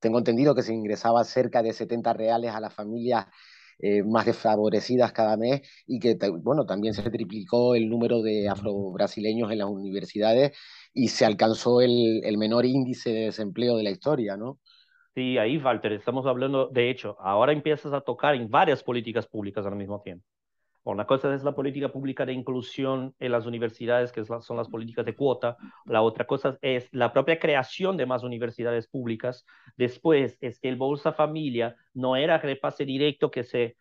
[0.00, 3.26] tengo entendido que se ingresaba cerca de 70 reales a las familias
[4.06, 9.58] más desfavorecidas cada mes y que, bueno, también se triplicó el número de afrobrasileños en
[9.58, 10.52] las universidades
[10.92, 14.60] y se alcanzó el, el menor índice de desempleo de la historia, ¿no?
[15.14, 19.64] Sí, ahí, Walter, estamos hablando, de hecho, ahora empiezas a tocar en varias políticas públicas
[19.66, 20.26] al mismo tiempo.
[20.84, 25.06] Una cosa es la política pública de inclusión en las universidades, que son las políticas
[25.06, 25.56] de cuota.
[25.86, 29.46] La otra cosa es la propia creación de más universidades públicas.
[29.78, 33.76] Después es que el Bolsa Familia no era repase directo que se,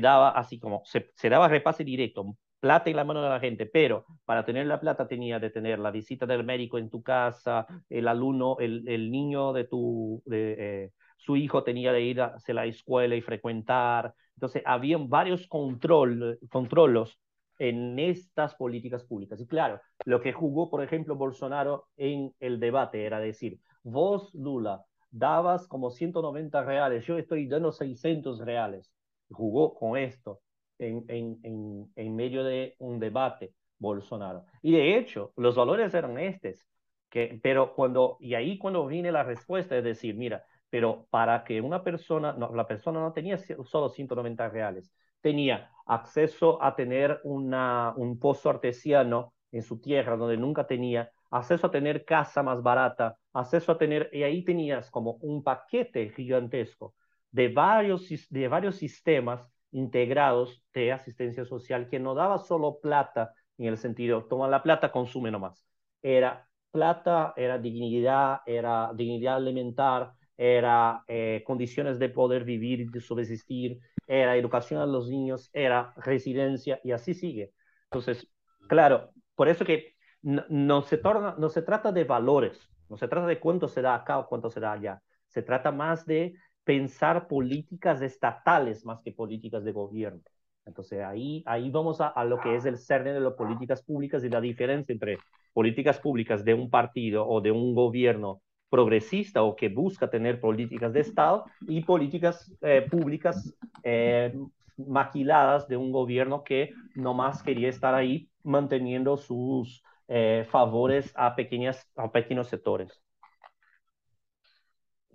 [0.00, 4.04] daba así como, se, daba repase directo, plata en la mano de la gente, pero
[4.24, 8.08] para tener la plata tenía de tener la visita del médico en tu casa, el
[8.08, 13.20] alumno, el, niño de tu, eh, su hijo tenía de ir a la escuela y
[13.20, 14.12] frecuentar.
[14.36, 17.18] Entonces, habían varios control, controlos
[17.58, 19.40] en estas políticas públicas.
[19.40, 24.84] Y claro, lo que jugó, por ejemplo, Bolsonaro en el debate era decir, vos, Lula,
[25.10, 28.92] dabas como 190 reales, yo estoy dando 600 reales.
[29.30, 30.40] Jugó con esto
[30.78, 34.44] en, en, en, medio de un debate Bolsonaro.
[34.62, 36.66] Y de hecho, los valores eran estos.
[37.08, 41.60] Que, pero cuando, y ahí cuando viene la respuesta es decir, mira, pero para que
[41.60, 47.94] una persona, no, la persona no tenía solo 190 reales, tenía acceso a tener una,
[47.96, 53.16] un pozo artesiano en su tierra donde nunca tenía, acceso a tener casa más barata,
[53.32, 56.94] acceso a tener, y ahí tenías como un paquete gigantesco
[57.30, 63.66] de varios, de varios sistemas integrados de asistencia social que no daba solo plata en
[63.66, 65.66] el sentido, toma la plata, consume nomás.
[66.02, 73.00] Era plata, era dignidad, era dignidad alimentar, era eh, condiciones de poder vivir y de
[73.00, 77.52] subsistir, era educación a los niños, era residencia y así sigue.
[77.84, 78.28] Entonces,
[78.68, 83.08] claro, por eso que no, no, se, torna, no se trata de valores, no se
[83.08, 86.34] trata de cuánto se da acá o cuánto se da allá, se trata más de
[86.64, 90.20] pensar políticas estatales más que políticas de gobierno.
[90.64, 94.24] Entonces ahí, ahí vamos a, a lo que es el cerne de las políticas públicas
[94.24, 95.18] y la diferencia entre
[95.52, 100.92] políticas públicas de un partido o de un gobierno progresista o que busca tener políticas
[100.92, 104.34] de Estado y políticas eh, públicas eh,
[104.76, 111.88] maquiladas de un gobierno que nomás quería estar ahí manteniendo sus eh, favores a, pequeñas,
[111.96, 113.00] a pequeños sectores.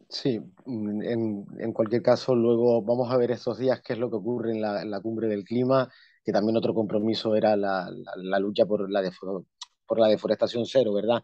[0.10, 4.18] Sí, en, en, cualquier caso, luego vamos a ver estos días qué es lo que
[4.18, 5.90] ocurre en la, la cumbre del clima,
[6.26, 9.10] que también otro compromiso era la, la, la lucha por la,
[9.86, 11.24] por la deforestación cero, ¿verdad?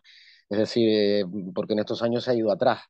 [0.50, 2.82] Es decir, eh, porque en estos años se ha ido atrás,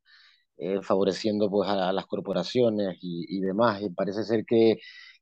[0.57, 3.81] eh, favoreciendo pues, a, las corporaciones y, y, demás.
[3.81, 4.77] Y parece ser que,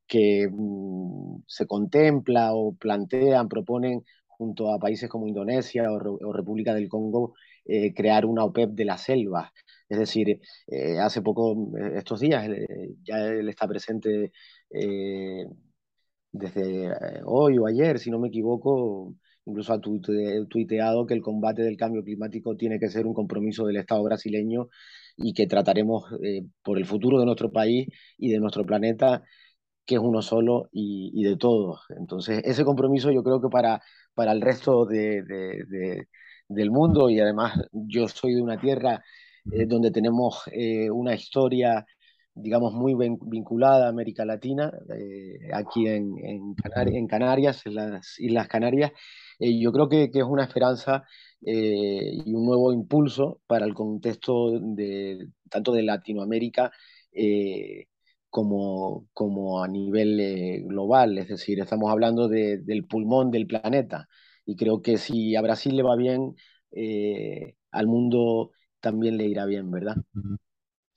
[0.08, 6.90] que mm, se contempla o plantean, proponen junto a países como Indonesia o, República del
[6.90, 7.36] Congo,
[7.66, 9.52] eh, crear una OPEP de la selva.
[9.88, 10.42] Es decir,
[11.02, 12.48] hace poco, eh, estos días,
[13.04, 14.32] ya él está presente
[16.32, 16.94] desde
[17.26, 19.16] hoy o ayer, si no me equivoco,
[19.46, 23.78] incluso ha tuiteado que el combate del cambio climático tiene que ser un compromiso del
[23.78, 24.70] Estado brasileño
[25.18, 26.04] y que trataremos
[26.64, 29.24] por el futuro de nuestro país y de nuestro planeta
[29.86, 31.82] que es uno solo y, y, de todos.
[31.98, 33.82] Entonces, ese compromiso yo creo que para,
[34.14, 36.08] para el resto de, de,
[36.48, 39.04] del mundo y además yo soy de una tierra
[39.52, 41.86] eh, donde tenemos eh, una historia
[42.36, 48.92] digamos, muy vinculada a América Latina, eh, aquí en, en, Canarias, en las Islas Canarias.
[49.40, 51.04] Eh, yo creo que, que, es una esperanza
[51.46, 56.72] eh, y un nuevo impulso para el contexto de, tanto de Latinoamérica
[58.30, 61.18] como, como a nivel global.
[61.18, 64.08] Es decir, estamos hablando de, del pulmón del planeta.
[64.46, 66.36] Y creo que si a Brasil le va bien,
[67.72, 68.52] al mundo
[68.82, 69.96] también le irá bien, ¿verdad?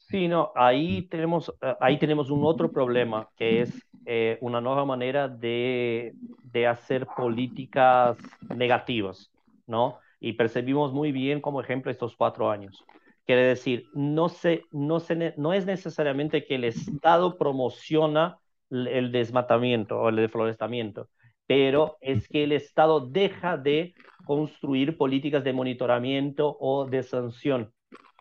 [0.08, 4.86] Sí, no, ahí tenemos, eh, ahí tenemos un otro problema, que es eh, una nueva
[4.86, 6.14] manera de,
[6.44, 8.16] de, hacer políticas
[8.56, 9.30] negativas,
[9.66, 9.98] ¿no?
[10.18, 12.82] Y percibimos muy bien como ejemplo estos cuatro años.
[13.26, 18.38] Quiere decir, no, se, no, se, no es necesariamente que el Estado promociona
[18.70, 21.10] el desmatamiento o el deflorestamiento,
[21.46, 23.94] pero es que el Estado deja de
[24.24, 27.72] construir políticas de monitoramiento o de sanción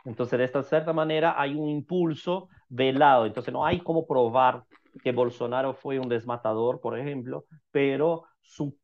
[0.07, 3.25] entonces, de esta cierta manera hay un impulso velado.
[3.25, 4.63] Entonces, no hay como probar
[5.03, 8.77] que Bolsonaro fue un desmatador, por ejemplo, pero su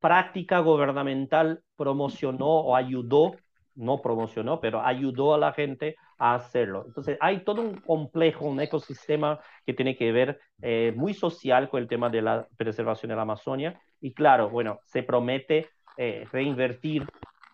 [0.00, 3.36] práctica gubernamental promocionó o ayudó,
[3.74, 6.84] no promocionó, pero ayudó a la gente a hacerlo.
[6.86, 11.82] Entonces, hay todo un complejo, un ecosistema que tiene que ver eh, muy social con
[11.82, 13.78] el tema de la preservación de la Amazonia.
[14.00, 15.68] Y claro, bueno, se promete
[15.98, 17.06] eh, reinvertir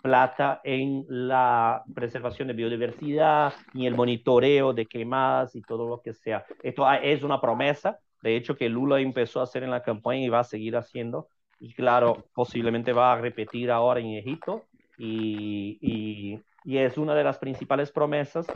[0.03, 6.15] plata en la preservación de biodiversidad, ni el monitoreo de quemadas y todo lo que
[6.15, 6.45] sea.
[6.63, 10.29] Esto es una promesa, de hecho, que Lula empezó a hacer en la campaña y
[10.29, 11.29] va a seguir haciendo.
[11.61, 14.65] Y claro, posiblemente va a repetir ahora en Egipto.
[14.99, 18.47] Y, y, y es una de las principales promesas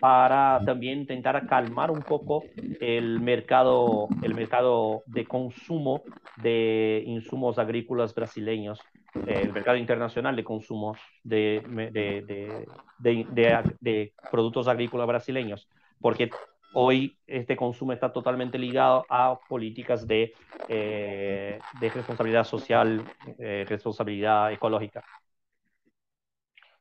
[0.00, 2.42] para también intentar calmar un poco
[2.80, 6.02] el mercado, el mercado de consumo
[6.42, 8.80] de insumos agrícolas brasileños,
[9.26, 11.62] el mercado internacional de consumo de,
[11.92, 12.66] de,
[12.98, 15.68] de, de, productos agrícolas brasileños,
[16.00, 16.30] porque
[16.74, 20.32] hoy este consumo está totalmente ligado a políticas de,
[20.68, 23.04] eh, responsabilidad social,
[23.38, 25.04] eh, responsabilidad ecológica.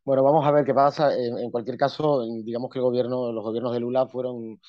[0.03, 1.11] Bueno, vamos a ver qué pasa.
[1.15, 4.59] En, cualquier caso, digamos que el gobierno, los gobiernos de Lula fueron,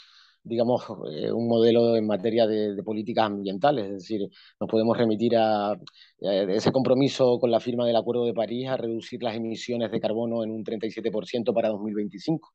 [0.44, 3.86] digamos, eh, un modelo en materia de, políticas ambientales.
[3.86, 4.28] Es decir,
[4.60, 5.76] nos podemos remitir a,
[6.20, 10.42] ese compromiso con la firma del Acuerdo de París a reducir las emisiones de carbono
[10.44, 12.50] en un 37% para 2025.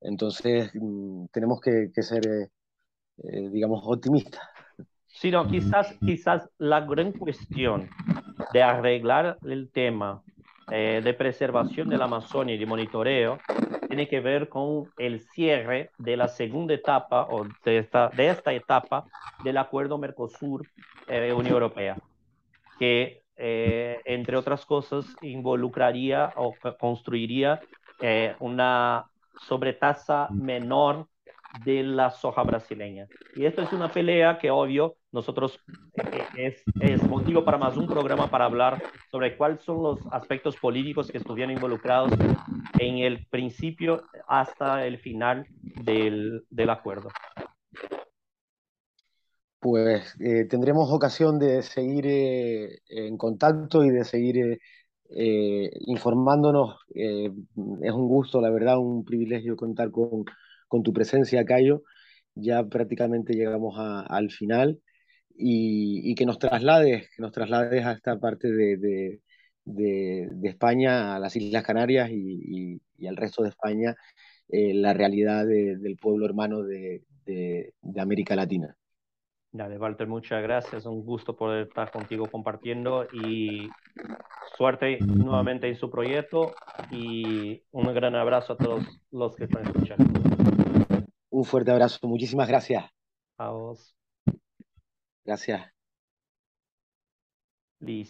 [0.00, 2.48] Entonces, mm, tenemos que, ser, eh,
[3.24, 4.42] eh, digamos, optimistas.
[5.06, 7.90] Sí, no, quizás, quizás la gran cuestión
[8.52, 10.22] de arreglar el tema
[10.70, 13.38] eh, de preservación de la Amazonia y de monitoreo
[13.90, 18.52] tiene que ver con el cierre de la segunda etapa o de esta, de esta
[18.52, 19.04] etapa
[19.42, 21.96] del acuerdo Mercosur-Unión eh, Europea,
[22.78, 27.60] que eh, entre otras cosas involucraría o construiría
[28.38, 29.06] una
[29.40, 31.06] sobretasa menor
[31.64, 33.06] de la soja brasileña.
[33.34, 35.58] Y esto es una pelea que obvio nosotros
[35.94, 40.56] eh, es, es, motivo para más un programa para hablar sobre cuáles son los aspectos
[40.56, 42.12] políticos que estuvieron involucrados
[42.78, 47.08] en el principio hasta el final del, del acuerdo.
[49.58, 54.60] Pues eh, tendremos ocasión de seguir eh, en contacto y de seguir
[55.86, 56.78] informándonos.
[56.94, 60.24] es un gusto, la verdad, un privilegio contar con
[60.70, 61.82] con tu presencia, Cayo.
[62.34, 64.80] Ya prácticamente llegamos al final
[65.36, 69.20] y, que nos traslades, que nos traslades a esta parte de,
[70.44, 73.96] España, a las Islas Canarias y, al resto de España,
[74.48, 77.02] eh, la realidad del pueblo hermano de,
[77.98, 78.74] América Latina.
[79.52, 80.86] Dale, Walter, muchas gracias.
[80.86, 83.68] Un gusto poder estar contigo compartiendo y
[84.56, 86.54] suerte nuevamente en su proyecto
[86.92, 90.49] y un gran abrazo a todos los que están escuchando.
[91.30, 91.98] Un fuerte abrazo.
[92.06, 92.84] Muchísimas gracias.
[93.38, 93.96] A vos.
[95.24, 95.72] Gracias.
[97.80, 98.08] Listo.